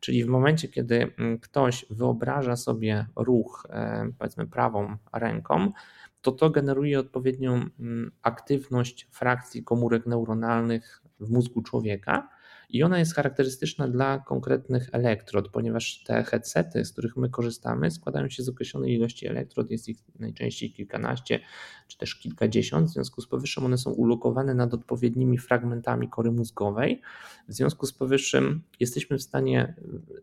Czyli 0.00 0.24
w 0.24 0.28
momencie, 0.28 0.68
kiedy 0.68 1.14
mm, 1.18 1.38
ktoś 1.38 1.86
wyobraża 1.90 2.56
sobie 2.56 3.06
ruch, 3.16 3.66
e, 3.70 4.08
powiedzmy 4.18 4.46
prawą 4.46 4.96
ręką, 5.12 5.72
to 6.20 6.32
to 6.32 6.50
generuje 6.50 7.00
odpowiednią 7.00 7.52
mm, 7.52 8.12
aktywność 8.22 9.08
frakcji 9.10 9.64
komórek 9.64 10.06
neuronalnych 10.06 11.02
w 11.20 11.30
mózgu 11.30 11.62
człowieka 11.62 12.28
i 12.74 12.82
ona 12.82 12.98
jest 12.98 13.14
charakterystyczna 13.14 13.88
dla 13.88 14.18
konkretnych 14.18 14.88
elektrod, 14.92 15.48
ponieważ 15.48 16.02
te 16.06 16.22
headsety, 16.22 16.84
z 16.84 16.92
których 16.92 17.16
my 17.16 17.30
korzystamy, 17.30 17.90
składają 17.90 18.28
się 18.28 18.42
z 18.42 18.48
określonej 18.48 18.94
ilości 18.94 19.26
elektrod, 19.26 19.70
jest 19.70 19.88
ich 19.88 19.98
najczęściej 20.18 20.72
kilkanaście 20.72 21.40
czy 21.88 21.98
też 21.98 22.14
kilkadziesiąt. 22.14 22.88
W 22.88 22.92
związku 22.92 23.20
z 23.20 23.28
powyższym 23.28 23.64
one 23.64 23.78
są 23.78 23.90
ulokowane 23.90 24.54
nad 24.54 24.74
odpowiednimi 24.74 25.38
fragmentami 25.38 26.08
kory 26.08 26.30
mózgowej. 26.30 27.02
W 27.48 27.54
związku 27.54 27.86
z 27.86 27.92
powyższym 27.92 28.62
jesteśmy 28.80 29.18
w 29.18 29.22
stanie 29.22 29.74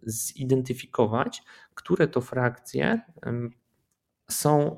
zidentyfikować, 0.03 1.43
które 1.75 2.08
to 2.08 2.22
frakcje 2.22 3.01
są, 4.32 4.76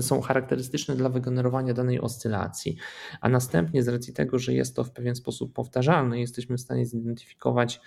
są 0.00 0.20
charakterystyczne 0.20 0.96
dla 0.96 1.08
wygenerowania 1.08 1.74
danej 1.74 2.00
oscylacji, 2.00 2.76
a 3.20 3.28
następnie 3.28 3.82
z 3.82 3.88
racji 3.88 4.14
tego, 4.14 4.38
że 4.38 4.54
jest 4.54 4.76
to 4.76 4.84
w 4.84 4.92
pewien 4.92 5.14
sposób 5.14 5.54
powtarzalne, 5.54 6.20
jesteśmy 6.20 6.56
w 6.56 6.60
stanie 6.60 6.86
zidentyfikować 6.86 7.80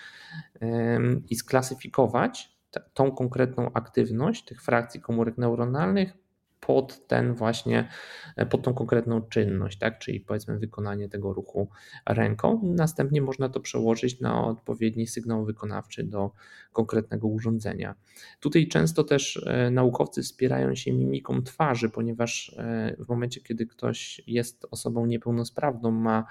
i 1.29 1.35
sklasyfikować 1.35 2.53
tą 2.93 3.11
konkretną 3.11 3.73
aktywność 3.73 4.45
tych 4.45 4.61
frakcji 4.61 5.01
komórek 5.01 5.37
neuronalnych 5.37 6.22
pod 6.65 7.07
ten 7.07 7.33
właśnie, 7.33 7.89
e, 8.35 8.45
pod 8.45 8.61
tą 8.61 8.73
konkretną 8.73 9.21
czynność, 9.21 9.77
tak? 9.77 9.99
czyli 9.99 10.19
powiedzmy 10.19 10.59
wykonanie 10.59 11.09
tego 11.09 11.33
ruchu 11.33 11.69
ręką. 12.05 12.61
Następnie 12.63 13.21
można 13.21 13.49
to 13.49 13.59
przełożyć 13.59 14.19
na 14.19 14.45
odpowiedni 14.45 15.07
sygnał 15.07 15.45
wykonawczy 15.45 16.03
do 16.03 16.31
konkretnego 16.73 17.27
urządzenia. 17.27 17.95
Tutaj 18.39 18.67
często 18.67 19.03
też 19.03 19.43
e, 19.47 19.71
naukowcy 19.71 20.21
wspierają 20.23 20.75
się 20.75 20.93
mimiką 20.93 21.43
twarzy, 21.43 21.89
ponieważ 21.89 22.55
e, 22.57 22.95
w 22.99 23.09
momencie, 23.09 23.41
kiedy 23.41 23.65
ktoś 23.65 24.21
jest 24.27 24.67
osobą 24.71 25.05
niepełnosprawną, 25.05 25.91
ma 25.91 26.25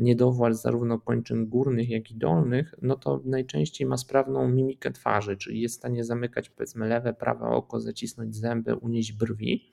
niedowład 0.00 0.56
zarówno 0.56 0.98
kończyn 0.98 1.46
górnych, 1.46 1.88
jak 1.88 2.10
i 2.10 2.14
dolnych, 2.14 2.74
no 2.82 2.96
to 2.96 3.20
najczęściej 3.24 3.86
ma 3.86 3.96
sprawną 3.96 4.48
mimikę 4.48 4.90
twarzy, 4.90 5.36
czyli 5.36 5.60
jest 5.60 5.74
w 5.74 5.78
stanie 5.78 6.04
zamykać 6.04 6.50
powiedzmy 6.50 6.88
lewe, 6.88 7.14
prawe 7.14 7.46
oko, 7.46 7.80
zacisnąć 7.80 8.36
zęby, 8.36 8.74
unieść 8.74 9.12
brwi. 9.12 9.69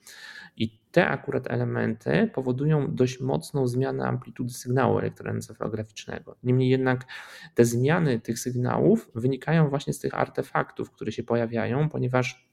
I 0.57 0.79
te 0.91 1.07
akurat 1.07 1.51
elementy 1.51 2.29
powodują 2.33 2.95
dość 2.95 3.19
mocną 3.19 3.67
zmianę 3.67 4.05
amplitudy 4.07 4.53
sygnału 4.53 4.99
elektroencefalograficznego. 4.99 6.35
Niemniej 6.43 6.69
jednak 6.69 7.05
te 7.55 7.65
zmiany 7.65 8.19
tych 8.19 8.39
sygnałów 8.39 9.11
wynikają 9.15 9.69
właśnie 9.69 9.93
z 9.93 9.99
tych 9.99 10.13
artefaktów, 10.13 10.91
które 10.91 11.11
się 11.11 11.23
pojawiają, 11.23 11.89
ponieważ 11.89 12.47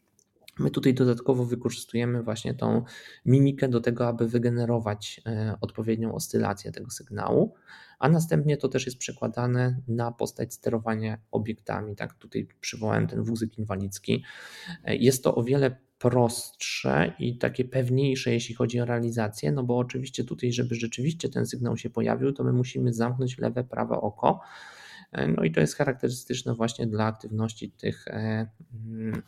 My 0.58 0.70
tutaj 0.70 0.94
dodatkowo 0.94 1.44
wykorzystujemy 1.44 2.22
właśnie 2.22 2.54
tą 2.54 2.84
mimikę 3.26 3.68
do 3.68 3.80
tego, 3.80 4.08
aby 4.08 4.28
wygenerować 4.28 5.20
e, 5.26 5.56
odpowiednią 5.60 6.14
oscylację 6.14 6.72
tego 6.72 6.90
sygnału, 6.90 7.54
a 7.98 8.08
następnie 8.08 8.56
to 8.56 8.68
też 8.68 8.86
jest 8.86 8.98
przekładane 8.98 9.80
na 9.88 10.12
postać 10.12 10.54
sterowania 10.54 11.18
obiektami. 11.30 11.96
Tak, 11.96 12.14
tutaj 12.14 12.48
przywołałem 12.60 13.06
ten 13.06 13.22
wózek 13.22 13.58
inwalidzki. 13.58 14.24
E, 14.84 14.96
jest 14.96 15.24
to 15.24 15.34
o 15.34 15.42
wiele 15.42 15.76
prostsze 16.04 17.12
i 17.18 17.38
takie 17.38 17.64
pewniejsze, 17.64 18.32
jeśli 18.32 18.54
chodzi 18.54 18.80
o 18.80 18.84
realizację, 18.84 19.52
no 19.52 19.62
bo 19.62 19.78
oczywiście 19.78 20.24
tutaj, 20.24 20.52
żeby 20.52 20.74
rzeczywiście 20.74 21.28
ten 21.28 21.46
sygnał 21.46 21.76
się 21.76 21.90
pojawił, 21.90 22.32
to 22.32 22.44
my 22.44 22.52
musimy 22.52 22.92
zamknąć 22.92 23.38
lewe, 23.38 23.64
prawe 23.64 23.96
oko. 24.00 24.40
E, 25.12 25.28
no 25.28 25.44
i 25.44 25.52
to 25.52 25.60
jest 25.60 25.76
charakterystyczne 25.76 26.54
właśnie 26.54 26.86
dla 26.86 27.04
aktywności 27.04 27.70
tych 27.70 28.04
mm, 28.08 29.22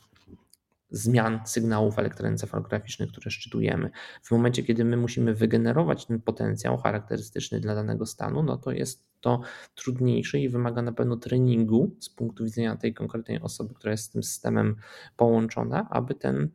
zmian 0.91 1.41
sygnałów 1.45 1.99
elektroencefalograficznych, 1.99 3.11
które 3.11 3.31
szczytujemy. 3.31 3.91
W 4.23 4.31
momencie, 4.31 4.63
kiedy 4.63 4.85
my 4.85 4.97
musimy 4.97 5.35
wygenerować 5.35 6.07
ten 6.07 6.21
potencjał 6.21 6.77
charakterystyczny 6.77 7.61
dla 7.61 7.75
danego 7.75 8.07
stanu, 8.07 8.43
no 8.43 8.57
to 8.57 8.71
jest 8.71 9.07
to 9.21 9.41
trudniejsze 9.75 10.39
i 10.39 10.49
wymaga 10.49 10.83
na 10.83 10.93
pewno 10.93 11.17
treningu 11.17 11.97
z 12.01 12.09
punktu 12.09 12.45
widzenia 12.45 12.77
tej 12.77 12.95
konkretnej 12.95 13.41
osoby, 13.41 13.75
która 13.75 13.91
jest 13.91 14.05
z 14.05 14.11
tym 14.11 14.23
systemem 14.23 14.77
połączona, 15.17 15.89
aby 15.91 16.15
ten 16.15 16.37
e, 16.43 16.49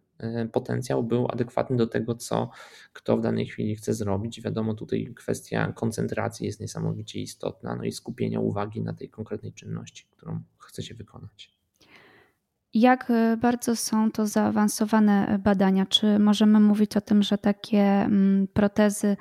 potencjał 0.51 1.03
był 1.03 1.27
adekwatny 1.31 1.77
do 1.77 1.87
tego, 1.87 2.15
co 2.15 2.49
kto 2.93 3.17
w 3.17 3.21
danej 3.21 3.45
chwili 3.45 3.75
chce 3.75 3.93
zrobić. 3.93 4.41
Wiadomo, 4.41 4.73
tutaj 4.73 5.13
kwestia 5.15 5.73
koncentracji 5.73 6.45
jest 6.45 6.59
niesamowicie 6.59 7.21
istotna, 7.21 7.75
no 7.75 7.83
i 7.83 7.91
skupienia 7.91 8.39
uwagi 8.39 8.81
na 8.81 8.93
tej 8.93 9.09
konkretnej 9.09 9.53
czynności, 9.53 10.07
którą 10.11 10.41
chce 10.57 10.83
się 10.83 10.95
wykonać. 10.95 11.61
Jak 12.73 13.11
e, 13.11 13.37
bardzo 13.37 13.75
są 13.75 14.11
to 14.11 14.27
zaawansowane 14.27 15.39
badania? 15.43 15.85
Czy 15.85 16.19
możemy 16.19 16.59
mówić 16.59 16.97
o 16.97 17.01
tym, 17.01 17.23
że 17.23 17.37
takie 17.37 17.81
mm, 17.81 18.47
protezy 18.47 19.07
e, 19.07 19.17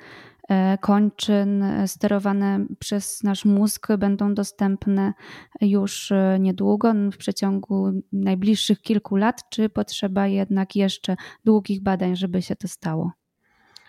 kończyn 0.81 1.63
e, 1.63 1.87
sterowane 1.87 2.65
przez 2.79 3.23
nasz 3.23 3.45
mózg 3.45 3.87
będą 3.97 4.33
dostępne 4.33 5.13
już 5.61 6.13
niedługo, 6.39 6.93
w 7.11 7.17
przeciągu 7.17 7.91
najbliższych 8.13 8.81
kilku 8.81 9.15
lat, 9.15 9.49
czy 9.49 9.69
potrzeba 9.69 10.27
jednak 10.27 10.75
jeszcze 10.75 11.15
długich 11.45 11.83
badań, 11.83 12.15
żeby 12.15 12.41
się 12.41 12.55
to 12.55 12.67
stało? 12.67 13.11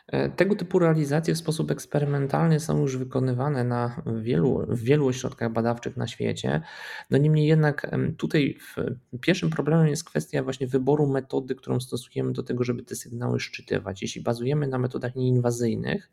E, 0.07 0.28
tego 0.28 0.54
typu 0.57 0.78
realizacje 0.78 1.35
w 1.35 1.38
sposób 1.38 1.71
eksperymentalny 1.71 2.61
są 2.61 2.81
już 2.81 2.97
wykonywane 2.97 3.64
na 3.64 4.02
wielu, 4.07 4.66
w 4.69 4.81
wielu 4.81 5.07
ośrodkach 5.07 5.52
badawczych 5.52 5.97
na 5.97 6.07
świecie. 6.07 6.61
No 7.11 7.19
niemniej 7.19 7.47
jednak 7.47 7.90
tutaj 8.19 8.59
pierwszym 9.21 9.50
problemem 9.50 9.88
jest 9.88 10.04
kwestia 10.04 10.42
właśnie 10.42 10.66
wyboru 10.66 11.07
metody, 11.07 11.54
którą 11.54 11.81
stosujemy 11.81 12.33
do 12.33 12.42
tego, 12.42 12.64
żeby 12.64 12.83
te 12.83 12.95
sygnały 12.95 13.40
szczytywać. 13.40 14.02
Jeśli 14.02 14.23
bazujemy 14.23 14.66
na 14.66 14.78
metodach 14.78 15.14
nieinwazyjnych, 15.14 16.11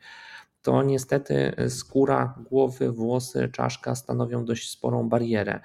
to 0.62 0.84
niestety 0.84 1.54
skóra, 1.70 2.36
głowy, 2.50 2.92
włosy, 2.92 3.50
czaszka 3.54 3.96
stanowią 3.96 4.46
dość 4.46 4.72
sporą 4.72 5.10
barierę. 5.10 5.60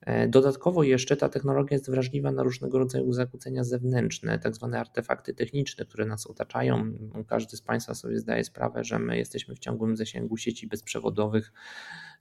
E, 0.00 0.28
dodatkowo 0.28 0.82
jeszcze 0.82 1.16
ta 1.16 1.28
technologia 1.28 1.74
jest 1.74 1.90
wrażliwa 1.90 2.32
na 2.32 2.42
różnego 2.42 2.78
rodzaju 2.78 3.12
zakłócenia 3.12 3.64
zewnętrzne, 3.64 4.38
tak 4.38 4.54
zwane 4.54 4.80
artefakty 4.80 5.34
techniczne, 5.34 5.84
które 5.84 6.06
nas 6.06 6.26
otaczają. 6.26 6.92
Każdy 7.26 7.56
z 7.56 7.62
Państwa 7.62 7.94
sobie 7.94 8.18
zdaje 8.18 8.44
sprawę, 8.44 8.84
że 8.84 8.98
my 8.98 9.18
jesteśmy 9.18 9.54
w 9.54 9.58
ciągłym 9.58 9.96
zasięgu 9.96 10.36
sieci 10.36 10.66
bezprzewodowych, 10.66 11.52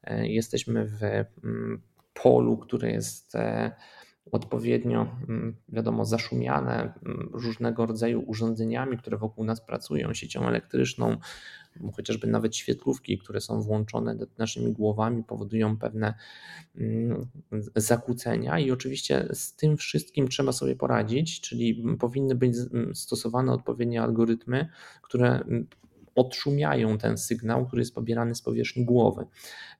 e, 0.03 0.27
jesteśmy 0.27 0.85
w 0.85 1.03
mm, 1.03 1.81
polu, 2.13 2.57
które 2.57 2.91
jest 2.91 3.35
e, 3.35 3.71
odpowiednio, 4.31 5.17
mm, 5.29 5.55
wiadomo, 5.69 6.05
zaszumiane 6.05 6.93
mm, 7.05 7.29
różnego 7.33 7.85
rodzaju 7.85 8.23
urządzeniami, 8.27 8.97
które 8.97 9.17
wokół 9.17 9.45
nas 9.45 9.61
pracują, 9.61 10.13
siecią 10.13 10.47
elektryczną, 10.47 11.17
chociażby 11.95 12.27
nawet 12.27 12.55
świetlówki, 12.55 13.17
które 13.17 13.41
są 13.41 13.61
włączone 13.61 14.17
naszymi 14.37 14.73
głowami, 14.73 15.23
powodują 15.23 15.77
pewne 15.77 16.13
mm, 16.75 17.27
zakłócenia, 17.75 18.59
i 18.59 18.71
oczywiście 18.71 19.27
z 19.33 19.55
tym 19.55 19.77
wszystkim 19.77 20.27
trzeba 20.27 20.51
sobie 20.51 20.75
poradzić, 20.75 21.41
czyli 21.41 21.83
powinny 21.99 22.35
być 22.35 22.55
stosowane 22.93 23.51
odpowiednie 23.51 24.01
algorytmy, 24.01 24.69
które 25.01 25.43
odszumiają 26.15 26.97
ten 26.97 27.17
sygnał, 27.17 27.67
który 27.67 27.81
jest 27.81 27.95
pobierany 27.95 28.35
z 28.35 28.41
powierzchni 28.41 28.85
głowy. 28.85 29.25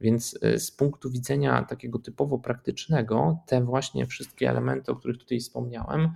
Więc 0.01 0.39
y, 0.43 0.59
z 0.59 0.71
punktu 0.71 1.11
widzenia 1.11 1.63
takiego 1.63 1.99
typowo 1.99 2.39
praktycznego, 2.39 3.39
te 3.47 3.63
właśnie 3.63 4.05
wszystkie 4.05 4.49
elementy, 4.49 4.91
o 4.91 4.95
których 4.95 5.17
tutaj 5.17 5.39
wspomniałem, 5.39 6.09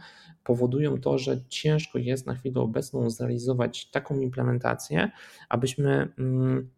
powodują 0.44 1.02
to, 1.02 1.18
że 1.18 1.42
ciężko 1.50 2.00
jest 2.00 2.28
na 2.28 2.36
chwilę 2.36 2.62
obecną 2.62 3.10
zrealizować 3.10 3.92
taką 3.92 4.20
implementację, 4.20 5.12
abyśmy 5.50 6.14
mm, 6.20 6.70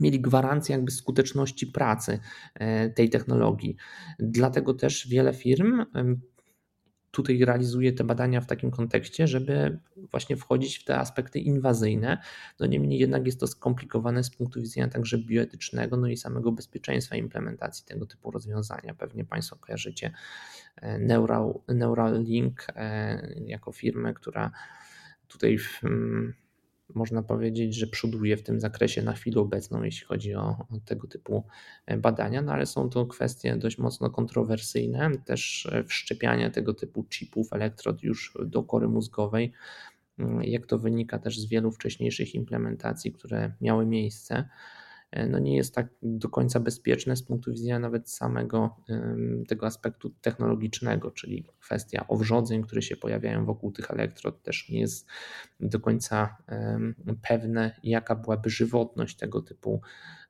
mieli 0.00 0.20
gwarancję 0.20 0.74
jakby 0.74 0.90
skuteczności 0.90 1.66
pracy 1.66 2.18
e, 2.54 2.90
tej 2.90 3.10
technologii. 3.10 3.76
Dlatego 4.18 4.74
też 4.74 5.08
wiele 5.08 5.34
firm 5.34 5.84
tutaj 7.10 7.44
realizuje 7.44 7.92
te 7.92 8.04
badania 8.04 8.40
w 8.40 8.46
takim 8.46 8.70
kontekście, 8.70 9.26
żeby 9.26 9.78
właśnie 10.10 10.36
wchodzić 10.36 10.78
w 10.78 10.84
te 10.84 10.98
aspekty 10.98 11.38
inwazyjne. 11.38 12.18
No 12.60 12.66
niemniej 12.66 12.98
jednak 12.98 13.26
jest 13.26 13.40
to 13.40 13.46
skomplikowane 13.46 14.24
z 14.24 14.30
punktu 14.30 14.62
widzenia 14.62 14.88
także 14.88 15.18
bioetycznego, 15.18 15.96
no 15.96 16.08
i 16.08 16.16
samego 16.16 16.52
bezpieczeństwa 16.52 17.16
implementacji 17.16 17.86
tego 17.86 18.06
typu 18.06 18.30
rozwiązania. 18.30 18.94
Pewnie 18.94 19.24
Państwo 19.24 19.56
kojarzycie 19.56 20.12
e, 20.76 20.98
Neural, 20.98 21.54
Neuralink 21.68 22.66
e, 22.76 23.34
jako 23.46 23.72
firmę, 23.72 24.14
która 24.14 24.50
tutaj 25.28 25.58
w, 25.58 25.84
mm, 25.84 26.34
można 26.94 27.22
powiedzieć, 27.22 27.74
że 27.74 27.86
przoduje 27.86 28.36
w 28.36 28.42
tym 28.42 28.60
zakresie 28.60 29.02
na 29.02 29.12
chwilę 29.12 29.40
obecną, 29.40 29.82
jeśli 29.82 30.06
chodzi 30.06 30.34
o, 30.34 30.42
o, 30.42 30.66
tego 30.84 31.08
typu 31.08 31.44
e, 31.86 31.96
badania, 31.96 32.42
no 32.42 32.52
ale 32.52 32.66
są 32.66 32.90
to 32.90 33.06
kwestie 33.06 33.56
dość 33.56 33.78
mocno 33.78 34.10
kontrowersyjne. 34.10 35.10
Też 35.24 35.66
e, 35.72 35.84
wszczepianie 35.84 36.50
tego 36.50 36.74
typu 36.74 37.04
chipów, 37.04 37.52
elektrod 37.52 38.02
już 38.02 38.38
do 38.46 38.62
kory 38.62 38.88
mózgowej, 38.88 39.52
mm, 40.18 40.42
jak 40.42 40.66
to 40.66 40.78
wynika 40.78 41.18
też 41.18 41.40
z 41.40 41.46
wielu 41.46 41.70
wcześniejszych 41.70 42.34
implementacji, 42.34 43.12
które 43.12 43.52
miały 43.60 43.86
miejsce. 43.86 44.48
E, 45.10 45.26
no 45.26 45.38
nie 45.38 45.56
jest 45.56 45.74
tak 45.74 45.88
do 46.02 46.28
końca 46.28 46.60
bezpieczne 46.60 47.16
z 47.16 47.22
punktu 47.22 47.52
widzenia 47.52 47.78
nawet 47.78 48.10
samego 48.10 48.76
tego 49.48 49.66
aspektu 49.66 50.10
technologicznego, 50.10 51.10
czyli 51.10 51.46
kwestia 51.60 52.08
owrzodzeń, 52.08 52.62
które 52.62 52.82
się 52.82 52.96
pojawiają 52.96 53.44
wokół 53.44 53.72
tych 53.72 53.90
elektrod, 53.90 54.42
też 54.42 54.68
nie 54.68 54.80
jest 54.80 55.06
do 55.60 55.80
końca 55.80 56.36
pewne, 57.22 57.80
jaka 57.82 58.14
byłaby 58.14 58.50
żywotność 58.50 59.16
tego 59.16 59.42
typu 59.42 59.80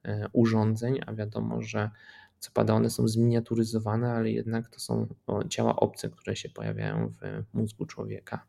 e, 0.04 0.28
urządzeń, 0.32 1.00
a 1.06 1.14
wiadomo, 1.14 1.62
że 1.62 1.90
co 2.38 2.50
pada, 2.54 2.74
one 2.74 2.90
są 2.90 3.08
zminiaturyzowane, 3.08 4.12
ale 4.12 4.30
jednak 4.30 4.68
to 4.68 4.80
są 4.80 5.06
ciała 5.48 5.76
obce, 5.76 6.10
które 6.10 6.36
się 6.36 6.48
pojawiają 6.48 7.12
w 7.18 7.54
mózgu 7.54 7.86
człowieka. 7.86 8.46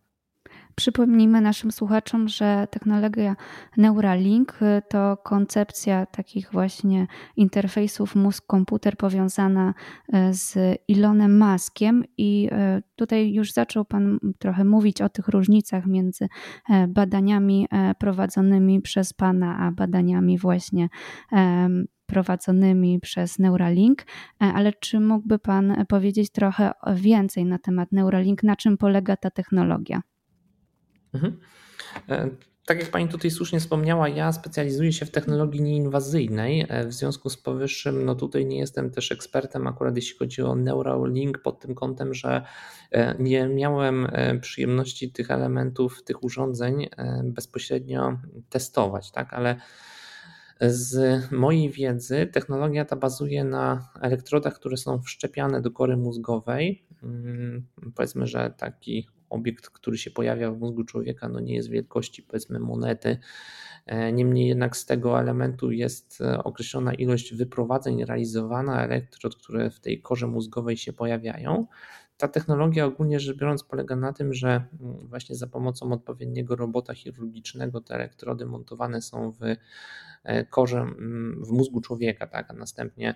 Przypomnijmy 0.76 1.42
naszym 1.42 1.72
słuchaczom, 1.72 2.28
że 2.28 2.68
technologia 2.72 3.36
Neuralink 3.78 4.60
to 4.90 5.18
koncepcja 5.18 6.06
takich 6.06 6.52
właśnie 6.52 7.08
interfejsów 7.36 8.16
mózg-komputer 8.16 8.98
powiązana 8.98 9.74
e, 10.14 10.34
z 10.34 10.58
Elonem 10.90 11.40
Muskiem 11.40 12.04
i 12.18 12.50
e, 12.52 12.82
tutaj 12.96 13.34
już 13.34 13.52
zaczął 13.52 13.86
Pan 13.86 14.20
trochę 14.40 14.66
mówić 14.66 15.02
o 15.02 15.10
tych 15.10 15.28
różnicach 15.28 15.86
między 15.86 16.28
e, 16.70 16.88
badaniami 16.88 17.68
prowadzonymi 18.00 18.82
przez 18.82 19.14
Pana, 19.14 19.58
a 19.58 19.72
badaniami 19.72 20.38
właśnie 20.38 20.90
prowadzonymi 22.06 23.00
przez 23.00 23.40
Neuralink, 23.40 24.04
ale 24.40 24.74
czy 24.74 25.00
mógłby 25.00 25.40
Pan 25.40 25.86
powiedzieć 25.88 26.32
trochę 26.32 26.72
więcej 26.96 27.46
na 27.46 27.60
temat 27.60 27.92
Neuralink, 27.92 28.44
na 28.44 28.56
czym 28.56 28.78
polega 28.78 29.18
ta 29.18 29.32
technologia? 29.32 30.02
Mhm. 31.14 31.38
Tak 32.66 32.80
jak 32.80 32.92
Pani 32.92 33.08
tutaj 33.08 33.32
słusznie 33.32 33.60
wspomniała, 33.60 34.10
ja 34.10 34.32
specjalizuję 34.32 34.94
się 34.94 35.06
w 35.06 35.12
technologii 35.12 35.62
nieinwazyjnej. 35.62 36.66
E, 36.70 36.88
w 36.88 36.94
związku 36.94 37.30
z 37.30 37.38
powyższym, 37.38 38.06
no 38.06 38.16
tutaj 38.16 38.46
nie 38.46 38.60
jestem 38.60 38.92
też 38.92 39.12
ekspertem, 39.12 39.68
akurat 39.68 39.96
jeśli 39.96 40.18
chodzi 40.18 40.42
o 40.42 40.56
Neuralink, 40.56 41.38
pod 41.38 41.60
tym 41.60 41.76
kątem, 41.76 42.14
że 42.14 42.46
e, 42.92 43.16
nie 43.20 43.48
miałem 43.48 44.08
e, 44.12 44.40
przyjemności 44.40 45.12
tych 45.12 45.32
elementów, 45.32 46.04
tych 46.04 46.24
urządzeń 46.24 46.90
bezpośrednio 47.24 48.20
testować, 48.50 49.12
tak, 49.12 49.34
ale 49.34 49.56
z 50.62 51.22
mojej 51.32 51.70
wiedzy 51.70 52.28
technologia 52.34 52.86
ta 52.86 52.96
bazuje 52.96 53.44
na 53.44 53.90
elektrodach, 54.02 54.54
które 54.54 54.78
są 54.78 55.02
wszczepiane 55.02 55.62
do 55.62 55.72
kory 55.72 55.98
mózgowej. 55.98 56.86
Mm, 57.04 57.68
powiedzmy, 57.96 58.28
że 58.28 58.54
taki 58.58 59.08
obiekt, 59.32 59.70
który 59.70 59.98
się 59.98 60.12
pojawia 60.12 60.52
w 60.52 60.60
mózgu 60.60 60.84
człowieka, 60.84 61.30
no 61.30 61.40
nie 61.40 61.56
jest 61.56 61.70
wielkości 61.70 62.24
powiedzmy 62.24 62.60
monety. 62.60 63.18
E, 63.86 64.12
niemniej 64.12 64.48
jednak 64.48 64.78
z 64.78 64.86
tego 64.86 65.20
elementu 65.20 65.72
jest 65.72 66.22
e, 66.22 66.44
określona 66.44 66.94
ilość 66.94 67.34
wyprowadzeń 67.34 68.06
realizowana 68.06 68.84
elektrod, 68.84 69.36
które 69.36 69.70
w 69.70 69.80
tej 69.80 70.02
korze 70.02 70.28
mózgowej 70.28 70.78
się 70.78 70.94
pojawiają. 70.94 71.68
Ta 72.18 72.28
technologia 72.28 72.86
ogólnie 72.86 73.20
rzecz 73.20 73.38
biorąc 73.38 73.64
polega 73.64 73.96
na 73.96 74.14
tym, 74.14 74.34
że 74.34 74.48
mm, 74.50 75.08
właśnie 75.08 75.36
za 75.36 75.48
pomocą 75.48 75.92
odpowiedniego 75.92 76.56
robota 76.56 76.94
chirurgicznego 76.94 77.82
te 77.82 77.96
elektrody 77.96 78.46
montowane 78.46 79.02
są 79.02 79.32
w 79.32 79.40
e, 80.24 80.46
korze, 80.46 80.80
mm, 80.80 81.46
w 81.46 81.52
mózgu 81.52 81.82
człowieka, 81.82 82.28
tak, 82.28 82.52
a 82.52 82.54
następnie 82.54 83.16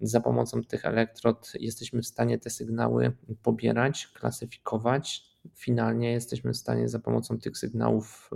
za 0.00 0.20
pomocą 0.20 0.62
tych 0.62 0.84
elektrod 0.84 1.52
jesteśmy 1.60 2.02
w 2.02 2.06
stanie 2.06 2.38
te 2.38 2.50
sygnały 2.50 3.12
pobierać, 3.42 4.06
klasyfikować, 4.06 5.33
finalnie 5.54 6.12
jesteśmy 6.12 6.52
w 6.52 6.56
stanie 6.56 6.88
za 6.88 6.98
pomocą 6.98 7.38
tych 7.38 7.58
sygnałów 7.58 8.30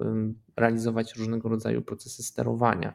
realizować 0.56 1.16
różnego 1.16 1.48
rodzaju 1.48 1.82
procesy 1.82 2.22
sterowania. 2.22 2.94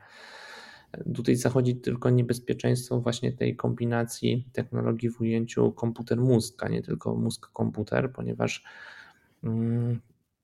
Tutaj 1.15 1.35
zachodzi 1.35 1.75
tylko 1.75 2.09
niebezpieczeństwo 2.09 3.01
właśnie 3.01 3.31
tej 3.31 3.55
kombinacji 3.55 4.49
technologii 4.53 5.09
w 5.09 5.21
ujęciu 5.21 5.71
komputer-mózg, 5.71 6.63
a 6.63 6.67
nie 6.67 6.81
tylko 6.81 7.15
mózg-komputer, 7.15 8.11
ponieważ 8.11 8.63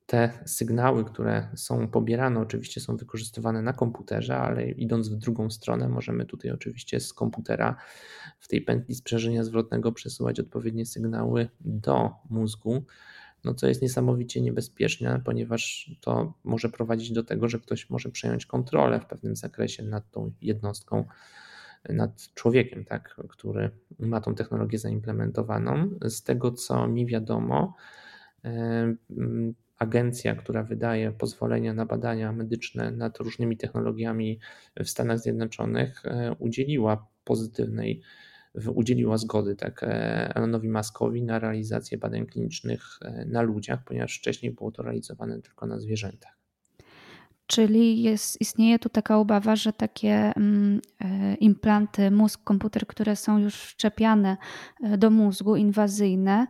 te 0.06 0.32
sygnały, 0.46 1.06
które 1.06 1.48
są 1.56 1.88
pobierane, 1.88 2.40
oczywiście 2.40 2.82
są 2.82 2.98
wykorzystywane 2.98 3.62
na 3.62 3.74
komputerze, 3.74 4.38
ale 4.38 4.72
idąc 4.72 5.10
w 5.10 5.16
drugą 5.16 5.50
stronę, 5.50 5.90
możemy 5.90 6.26
tutaj 6.26 6.52
oczywiście 6.52 7.00
z 7.00 7.14
komputera 7.14 7.76
w 8.40 8.48
tej 8.48 8.62
pętli 8.62 8.96
sprzężenia 8.96 9.44
zwrotnego 9.44 9.92
przesyłać 9.92 10.40
odpowiednie 10.40 10.86
sygnały 10.86 11.50
do 11.60 12.10
mózgu 12.30 12.86
no 13.44 13.54
co 13.54 13.68
jest 13.68 13.82
niesamowicie 13.82 14.42
niebezpieczne, 14.42 15.22
ponieważ 15.26 15.92
to 16.02 16.34
może 16.44 16.70
prowadzić 16.70 17.12
do 17.12 17.24
tego, 17.24 17.50
że 17.50 17.60
ktoś 17.60 17.90
może 17.90 18.10
przejąć 18.10 18.46
kontrolę 18.46 19.00
w 19.00 19.06
pewnym 19.06 19.36
zakresie 19.36 19.84
nad 19.84 20.12
tą 20.12 20.32
jednostką, 20.42 21.06
nad 21.90 22.34
człowiekiem, 22.34 22.86
tak, 22.86 23.16
który 23.30 23.70
ma 24.00 24.22
tą 24.22 24.36
technologię 24.36 24.80
zaimplementowaną. 24.80 25.90
Z 26.02 26.24
tego 26.24 26.52
co 26.52 26.88
mi 26.88 27.06
wiadomo, 27.06 27.76
agencja, 29.80 30.36
która 30.36 30.64
wydaje 30.64 31.12
pozwolenia 31.12 31.74
na 31.74 31.86
badania 31.86 32.32
medyczne 32.32 32.92
nad 32.92 33.18
różnymi 33.18 33.58
technologiami 33.58 34.40
w 34.80 34.90
Stanach 34.90 35.20
Zjednoczonych, 35.20 36.06
e, 36.06 36.36
udzieliła 36.40 37.08
pozytywnej 37.24 38.02
udzieliła 38.74 39.18
zgody 39.18 39.56
tak 39.56 39.84
e, 39.84 40.36
Elonowi 40.36 40.70
Maskowi 40.70 41.24
na 41.24 41.40
realizację 41.40 41.98
badań 41.98 42.26
klinicznych 42.26 43.00
e, 43.02 43.26
na 43.26 43.42
ludziach, 43.42 43.84
ponieważ 43.84 44.18
wcześniej 44.18 44.52
było 44.52 44.72
to 44.72 44.84
realizowane 44.84 45.42
tylko 45.42 45.66
na 45.66 45.80
zwierzętach. 45.80 46.40
Czyli 47.48 48.02
jest, 48.02 48.42
istnieje 48.42 48.80
tu 48.80 48.90
taka 48.90 49.18
obawa, 49.18 49.56
że 49.56 49.74
takie 49.74 50.34
mm, 50.36 50.82
e, 51.02 51.36
implanty 51.36 52.12
mózg-komputer, 52.12 52.88
które 52.88 53.16
są 53.16 53.38
już 53.38 53.56
wszczepiane 53.56 54.38
do 54.98 55.10
mózgu, 55.10 55.56
inwazyjne, 55.56 56.48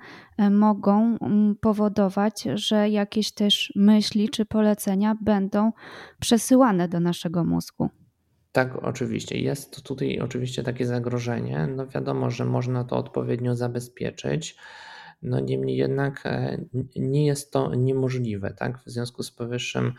mogą 0.52 1.18
mm, 1.22 1.56
powodować, 1.56 2.48
że 2.56 2.90
jakieś 2.90 3.32
też 3.32 3.74
myśli 3.76 4.30
czy 4.30 4.46
polecenia 4.46 5.16
będą 5.22 5.72
przesyłane 6.20 6.88
do 6.88 7.00
naszego 7.00 7.44
mózgu. 7.44 7.90
Tak, 8.52 8.76
oczywiście. 8.76 9.38
Jest 9.40 9.84
tutaj 9.84 10.20
oczywiście 10.20 10.64
takie 10.64 10.86
zagrożenie. 10.86 11.68
No 11.76 11.88
wiadomo, 11.88 12.32
że 12.32 12.46
można 12.46 12.84
to 12.84 12.98
odpowiednio 12.98 13.56
zabezpieczyć. 13.56 14.58
No 15.22 15.40
niemniej 15.40 15.78
jednak 15.78 16.26
e, 16.26 16.66
nie 16.96 17.26
jest 17.26 17.52
to 17.52 17.76
niemożliwe, 17.76 18.54
tak? 18.54 18.80
W 18.80 18.86
związku 18.86 19.24
z 19.24 19.32
powyższym 19.32 19.94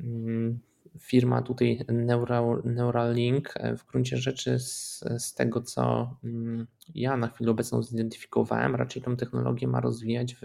mm, 0.00 0.58
firma 1.00 1.42
tutaj 1.42 1.84
Neural, 1.88 2.62
Neuralink 2.64 3.54
e, 3.56 3.76
w 3.76 3.86
gruncie 3.86 4.16
rzeczy 4.16 4.58
z, 4.58 5.04
z 5.18 5.34
tego, 5.34 5.60
co 5.60 6.14
mm, 6.24 6.66
ja 6.94 7.16
na 7.16 7.28
chwilę 7.28 7.50
obecną 7.50 7.82
zidentyfikowałem, 7.82 8.74
raczej 8.74 9.02
tą 9.02 9.16
technologię 9.16 9.68
ma 9.68 9.80
rozwijać 9.80 10.34
w 10.34 10.42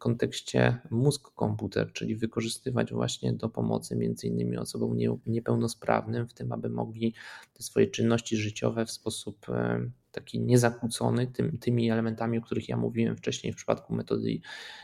kontekście 0.00 0.78
mózg-komputer, 0.90 1.92
czyli 1.92 2.16
wykorzystywać 2.16 2.92
właśnie 2.92 3.32
do 3.32 3.48
pomocy 3.48 3.96
między 3.96 4.26
innymi 4.26 4.58
osobom 4.58 4.96
niepełnosprawnym, 5.26 6.28
w 6.28 6.34
tym 6.34 6.52
aby 6.52 6.70
mogli 6.70 7.14
te 7.54 7.62
swoje 7.62 7.86
czynności 7.86 8.36
życiowe 8.36 8.86
w 8.86 8.90
sposób 8.90 9.48
e, 9.48 9.90
taki 10.12 10.40
niezakłócony 10.40 11.26
tym, 11.26 11.58
tymi 11.58 11.90
elementami, 11.90 12.38
o 12.38 12.42
których 12.42 12.68
ja 12.68 12.76
mówiłem 12.76 13.16
wcześniej 13.16 13.52
w 13.52 13.56
przypadku 13.56 13.94
metody 13.94 14.40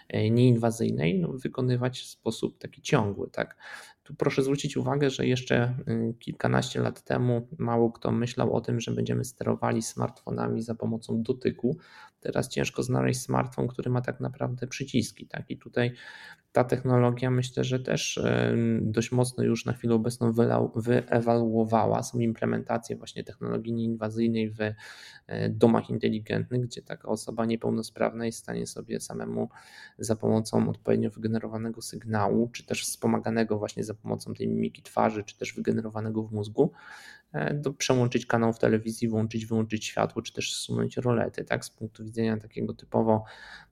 e, 0.08 0.30
nieinwazyjnej, 0.30 1.20
no, 1.20 1.32
wykonywać 1.32 2.00
w 2.00 2.06
sposób 2.06 2.58
taki 2.58 2.82
ciągły. 2.82 3.30
Tak? 3.30 3.56
Tu 4.06 4.14
proszę 4.14 4.42
zwrócić 4.42 4.76
uwagę, 4.76 5.10
że 5.10 5.26
jeszcze 5.26 5.74
y, 5.88 6.14
kilkanaście 6.18 6.80
lat 6.80 7.04
temu 7.04 7.48
mało 7.58 7.92
kto 7.92 8.12
myślał 8.12 8.52
o 8.52 8.60
tym, 8.60 8.80
że 8.80 8.92
będziemy 8.92 9.24
sterowali 9.24 9.82
smartfonami 9.82 10.62
za 10.62 10.74
pomocą 10.74 11.22
dotyku. 11.22 11.78
Teraz 12.20 12.48
ciężko 12.48 12.82
znaleźć 12.82 13.20
smartfon, 13.20 13.68
który 13.68 13.90
ma 13.90 14.00
tak 14.00 14.20
naprawdę 14.20 14.66
przyciski. 14.66 15.26
Tak? 15.26 15.50
I 15.50 15.58
tutaj 15.58 15.92
ta 16.56 16.64
technologia 16.64 17.30
myślę, 17.30 17.64
że 17.64 17.80
też 17.80 18.16
y, 18.16 18.56
dość 18.82 19.12
mocno 19.12 19.44
już 19.44 19.64
na 19.64 19.72
chwilę 19.72 19.94
obecną 19.94 20.32
wyewaluowała. 20.76 22.02
Są 22.02 22.18
implementacje 22.18 22.96
właśnie 22.96 23.24
technologii 23.24 23.72
nieinwazyjnej 23.72 24.50
w 24.50 24.60
y, 24.60 24.74
domach 25.50 25.90
inteligentnych, 25.90 26.60
gdzie 26.60 26.82
taka 26.82 27.08
osoba 27.08 27.46
niepełnosprawna 27.46 28.26
jest 28.26 28.38
w 28.38 28.42
stanie 28.42 28.66
sobie 28.66 29.00
samemu 29.00 29.48
za 29.98 30.16
pomocą 30.16 30.68
odpowiednio 30.68 31.10
wygenerowanego 31.10 31.82
sygnału, 31.82 32.50
czy 32.52 32.66
też 32.66 32.82
wspomaganego 32.82 33.58
właśnie 33.58 33.84
za 33.84 33.94
pomocą 33.96 34.34
tej 34.34 34.48
mimiki 34.48 34.82
twarzy, 34.82 35.24
czy 35.24 35.38
też 35.38 35.54
wygenerowanego 35.54 36.22
w 36.22 36.32
mózgu, 36.32 36.72
e, 37.32 37.54
do 37.54 37.72
przełączyć 37.72 38.26
kanał 38.26 38.52
w 38.52 38.58
telewizji, 38.58 39.08
włączyć, 39.08 39.46
wyłączyć 39.46 39.84
światło, 39.84 40.22
czy 40.22 40.32
też 40.32 40.54
zsunąć 40.54 40.96
rolety. 40.96 41.44
Tak, 41.44 41.64
z 41.64 41.70
punktu 41.70 42.04
widzenia 42.04 42.36
takiego 42.36 42.74
typowo 42.74 43.24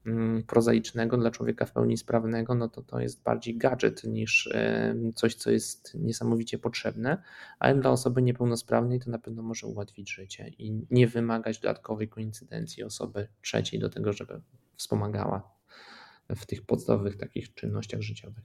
mm, 0.06 0.42
prozaicznego 0.42 1.16
dla 1.16 1.30
człowieka 1.30 1.64
w 1.64 1.72
pełni 1.72 1.96
sprawnego, 1.96 2.54
no 2.54 2.68
to 2.68 2.82
to 2.82 3.00
jest 3.00 3.22
bardziej 3.22 3.56
gadżet 3.56 4.04
niż 4.04 4.46
e, 4.46 4.94
coś, 5.14 5.34
co 5.34 5.50
jest 5.50 5.94
niesamowicie 5.94 6.58
potrzebne, 6.58 7.22
ale 7.58 7.80
dla 7.80 7.90
osoby 7.90 8.22
niepełnosprawnej 8.22 9.00
to 9.00 9.10
na 9.10 9.18
pewno 9.18 9.42
może 9.42 9.66
ułatwić 9.66 10.14
życie 10.14 10.48
i 10.58 10.87
nie 10.90 11.06
wymagać 11.06 11.58
dodatkowej 11.58 12.08
koincydencji 12.08 12.84
osoby 12.84 13.28
trzeciej 13.42 13.80
do 13.80 13.88
tego, 13.88 14.12
żeby 14.12 14.40
wspomagała 14.76 15.54
w 16.30 16.46
tych 16.46 16.62
podstawowych 16.62 17.16
takich 17.16 17.54
czynnościach 17.54 18.00
życiowych. 18.00 18.44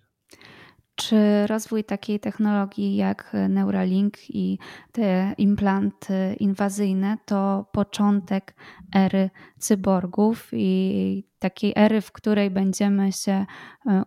Czy 1.00 1.48
rozwój 1.48 1.84
takiej 1.84 2.20
technologii 2.20 2.96
jak 2.96 3.34
Neuralink 3.50 4.30
i 4.30 4.60
te 4.92 5.34
implanty 5.38 6.36
inwazyjne 6.40 7.18
to 7.26 7.66
początek 7.72 8.56
ery 8.96 9.30
cyborgów 9.60 10.50
i 10.52 11.24
takiej 11.40 11.74
ery, 11.76 12.02
w 12.02 12.12
której 12.12 12.52
będziemy 12.52 13.12
się 13.12 13.32
e, 13.32 13.46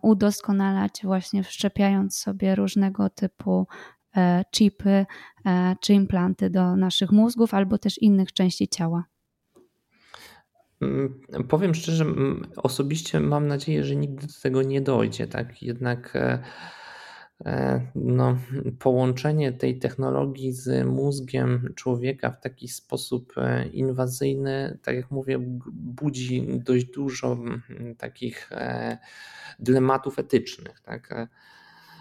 udoskonalać, 0.01 1.01
właśnie 1.03 1.43
wszczepiając 1.43 2.17
sobie 2.17 2.55
różnego 2.55 3.09
typu 3.09 3.67
e, 4.17 4.43
chipy 4.51 5.05
e, 5.45 5.75
czy 5.81 5.93
implanty 5.93 6.49
do 6.49 6.75
naszych 6.75 7.11
mózgów 7.11 7.53
albo 7.53 7.77
też 7.77 7.97
innych 7.97 8.33
części 8.33 8.67
ciała? 8.67 9.05
Mm, 10.81 11.21
powiem 11.49 11.75
szczerze, 11.75 12.05
osobiście 12.55 13.19
mam 13.19 13.47
nadzieję, 13.47 13.83
że 13.83 13.95
nigdy 13.95 14.27
do 14.27 14.33
tego 14.43 14.61
nie 14.61 14.81
dojdzie. 14.81 15.27
Tak? 15.27 15.63
Jednak 15.63 16.13
no, 17.95 18.37
połączenie 18.79 19.53
tej 19.53 19.79
technologii 19.79 20.51
z 20.51 20.87
mózgiem 20.87 21.73
człowieka 21.75 22.31
w 22.31 22.39
taki 22.39 22.67
sposób 22.67 23.33
e, 23.37 23.67
inwazyjny, 23.67 24.79
tak 24.83 24.95
jak 24.95 25.11
mówię, 25.11 25.39
budzi 25.73 26.47
dość 26.65 26.85
dużo 26.85 27.37
takich 27.97 28.51
e, 28.51 28.97
dylematów 29.59 30.19
etycznych. 30.19 30.79
Tak? 30.79 31.29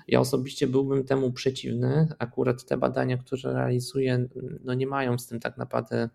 Ja 0.08 0.20
osobiście 0.20 0.66
byłbym 0.66 1.04
temu 1.04 1.32
przeciwny. 1.32 2.08
Akurat 2.18 2.64
te 2.64 2.76
badania, 2.76 3.18
które 3.18 3.52
realizuję, 3.52 4.28
no 4.64 4.74
nie 4.74 4.86
mają 4.86 5.18
z 5.18 5.26
tym 5.26 5.40
tak 5.40 5.56
naprawdę 5.56 6.08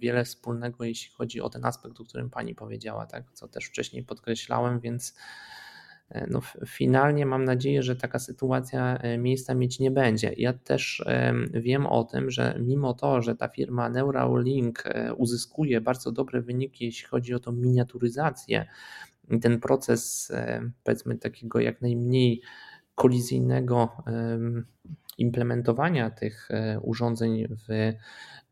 wiele 0.00 0.24
wspólnego, 0.24 0.84
jeśli 0.84 1.14
chodzi 1.14 1.40
o 1.40 1.50
ten 1.50 1.64
aspekt, 1.64 2.00
o 2.00 2.04
którym 2.04 2.30
pani 2.30 2.54
powiedziała, 2.54 3.06
tak? 3.06 3.32
co 3.32 3.48
też 3.48 3.64
wcześniej 3.64 4.02
podkreślałem, 4.02 4.80
więc 4.80 5.14
no, 6.30 6.40
finalnie 6.66 7.26
mam 7.26 7.44
nadzieję, 7.44 7.82
że 7.82 7.96
taka 7.96 8.18
sytuacja 8.18 8.98
miejsca 9.18 9.54
mieć 9.54 9.78
nie 9.78 9.90
będzie. 9.90 10.32
Ja 10.36 10.52
też 10.52 11.04
wiem 11.52 11.86
o 11.86 12.04
tym, 12.04 12.30
że 12.30 12.58
mimo 12.60 12.94
to, 12.94 13.22
że 13.22 13.36
ta 13.36 13.48
firma 13.48 13.88
Neuralink 13.88 14.84
uzyskuje 15.16 15.80
bardzo 15.80 16.12
dobre 16.12 16.40
wyniki, 16.40 16.84
jeśli 16.84 17.08
chodzi 17.08 17.34
o 17.34 17.38
tą 17.38 17.52
miniaturyzację, 17.52 18.66
ten 19.42 19.60
proces, 19.60 20.32
powiedzmy, 20.84 21.16
takiego 21.16 21.60
jak 21.60 21.82
najmniej 21.82 22.40
kolizyjnego 22.94 23.88
implementowania 25.20 26.10
tych 26.10 26.48
e, 26.50 26.80
urządzeń 26.80 27.46
w 27.48 27.92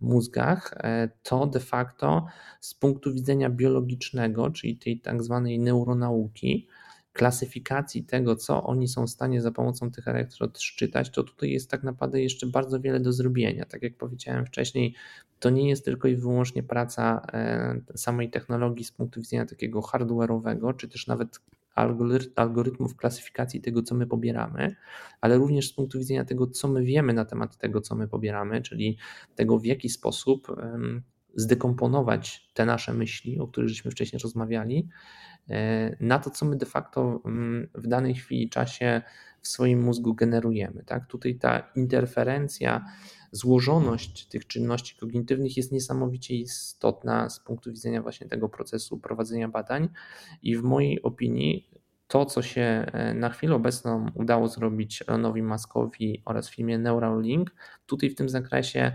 mózgach, 0.00 0.74
e, 0.76 1.08
to 1.22 1.46
de 1.46 1.60
facto 1.60 2.26
z 2.60 2.74
punktu 2.74 3.14
widzenia 3.14 3.50
biologicznego, 3.50 4.50
czyli 4.50 4.76
tej 4.76 5.00
tak 5.00 5.22
zwanej 5.22 5.58
neuronauki, 5.58 6.68
klasyfikacji 7.18 8.04
tego, 8.04 8.36
co 8.36 8.64
oni 8.64 8.88
są 8.88 9.06
w 9.06 9.10
stanie 9.10 9.42
za 9.42 9.50
pomocą 9.52 9.90
tych 9.90 10.08
elektrod 10.08 10.60
szczytać, 10.60 11.10
to 11.10 11.22
tutaj 11.22 11.50
jest 11.50 11.70
tak 11.70 11.82
naprawdę 11.82 12.22
jeszcze 12.22 12.46
bardzo 12.46 12.80
wiele 12.80 13.00
do 13.00 13.12
zrobienia. 13.12 13.64
Tak 13.64 13.82
jak 13.82 13.96
powiedziałem 13.96 14.46
wcześniej, 14.46 14.94
to 15.38 15.50
nie 15.50 15.68
jest 15.68 15.84
tylko 15.84 16.08
i 16.08 16.16
wyłącznie 16.16 16.62
praca 16.62 17.22
e, 17.32 17.80
samej 17.94 18.30
technologii 18.30 18.84
z 18.84 18.92
punktu 18.92 19.20
widzenia 19.20 19.46
takiego 19.46 19.80
hardware'owego, 19.80 20.76
czy 20.76 20.88
też 20.88 21.06
nawet 21.06 21.40
algorytmów 22.36 22.96
klasyfikacji 22.96 23.60
tego, 23.60 23.82
co 23.82 23.94
my 23.94 24.06
pobieramy, 24.06 24.76
ale 25.20 25.36
również 25.36 25.68
z 25.68 25.72
punktu 25.72 25.98
widzenia 25.98 26.24
tego, 26.24 26.46
co 26.46 26.68
my 26.68 26.84
wiemy 26.84 27.12
na 27.12 27.24
temat 27.24 27.56
tego, 27.56 27.80
co 27.80 27.94
my 27.94 28.08
pobieramy, 28.08 28.62
czyli 28.62 28.98
tego, 29.34 29.58
w 29.58 29.64
jaki 29.64 29.88
sposób 29.88 30.56
zdekomponować 31.34 32.50
te 32.54 32.66
nasze 32.66 32.94
myśli, 32.94 33.38
o 33.38 33.48
których 33.48 33.68
żeśmy 33.68 33.90
wcześniej 33.90 34.20
rozmawiali, 34.22 34.88
na 36.00 36.18
to, 36.18 36.30
co 36.30 36.46
my 36.46 36.56
de 36.56 36.66
facto 36.66 37.22
w 37.74 37.86
danej 37.86 38.14
chwili 38.14 38.48
czasie 38.48 39.02
w 39.40 39.48
swoim 39.48 39.82
mózgu 39.82 40.14
generujemy. 40.14 40.84
Tak? 40.84 41.06
Tutaj 41.06 41.34
ta 41.34 41.70
interferencja, 41.76 42.84
złożoność 43.32 44.26
tych 44.26 44.46
czynności 44.46 44.96
kognitywnych 44.96 45.56
jest 45.56 45.72
niesamowicie 45.72 46.34
istotna 46.34 47.30
z 47.30 47.40
punktu 47.40 47.70
widzenia 47.70 48.02
właśnie 48.02 48.28
tego 48.28 48.48
procesu 48.48 48.98
prowadzenia 48.98 49.48
badań 49.48 49.88
i 50.42 50.56
w 50.56 50.62
mojej 50.62 51.02
opinii 51.02 51.67
to, 52.08 52.24
co 52.26 52.42
się 52.42 52.60
e, 52.62 53.14
na 53.14 53.30
chwilę 53.30 53.54
obecną 53.54 54.10
udało 54.14 54.48
zrobić 54.48 55.04
Elonowi 55.06 55.42
Muskowi 55.42 56.22
oraz 56.24 56.50
firmie 56.50 56.78
Neuralink, 56.78 57.50
tutaj 57.86 58.10
w 58.10 58.14
tym 58.14 58.28
zakresie 58.28 58.92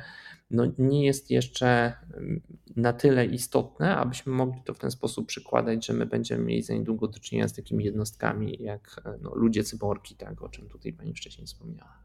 no, 0.52 0.63
nie 0.78 1.06
jest 1.06 1.32
jeszcze 1.32 1.93
mm, 2.17 2.41
na 2.76 2.93
tyle 2.93 3.26
istotne, 3.26 3.95
abyśmy 3.95 4.34
mogli 4.34 4.62
to 4.63 4.73
w 4.73 4.80
ten 4.80 4.91
sposób 4.91 5.28
przykładać, 5.28 5.86
że 5.86 5.93
my 5.93 6.06
będziemy 6.06 6.43
mieli 6.43 6.62
za 6.62 6.73
niedługo 6.73 7.08
do 7.08 7.19
czynienia 7.19 7.47
z 7.47 7.54
takimi 7.54 7.84
jednostkami 7.86 8.58
jak 8.60 9.02
e, 9.06 9.17
no, 9.21 9.36
ludzie 9.36 9.63
cyborgi, 9.63 10.15
tak, 10.15 10.41
o 10.41 10.49
czym 10.49 10.69
tutaj 10.69 10.93
Pani 10.93 11.13
wcześniej 11.13 11.47
wspomniała. 11.47 12.03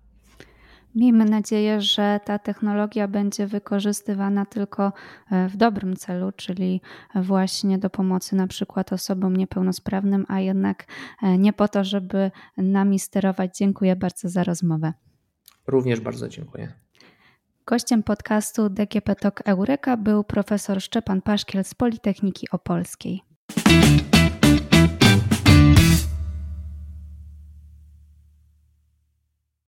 Miejmy 0.95 1.25
nadzieję, 1.25 1.81
że 1.81 2.21
ta 2.25 2.39
technologia 2.39 3.09
będzie 3.09 3.47
wykorzystywana 3.47 4.47
tylko 4.47 4.93
e, 5.31 5.49
w 5.49 5.57
dobrym 5.57 5.97
celu, 5.97 6.33
czyli 6.33 6.81
właśnie 7.15 7.79
do 7.79 7.91
pomocy 7.91 8.37
na 8.37 8.47
przykład 8.47 8.93
osobom 8.93 9.37
niepełnosprawnym, 9.37 10.25
a 10.29 10.41
jednak 10.41 10.87
e, 11.23 11.39
nie 11.39 11.53
po 11.53 11.69
to, 11.69 11.85
żeby 11.85 12.31
nami 12.57 12.99
sterować. 12.99 13.59
Dziękuję 13.59 13.97
bardzo 13.97 14.29
za 14.29 14.45
rozmowę. 14.45 14.93
Również 15.67 16.01
bardzo 16.01 16.29
dziękuję. 16.29 16.73
Gościem 17.67 18.03
podcastu 18.03 18.71
DGP 18.71 19.15
Talk 19.15 19.43
Eureka 19.45 19.97
był 19.97 20.25
profesor 20.25 20.81
Szczepan 20.81 21.23
Paszkiel 21.23 21.65
z 21.65 21.75
Politechniki 21.75 22.47
Opolskiej. 22.51 23.23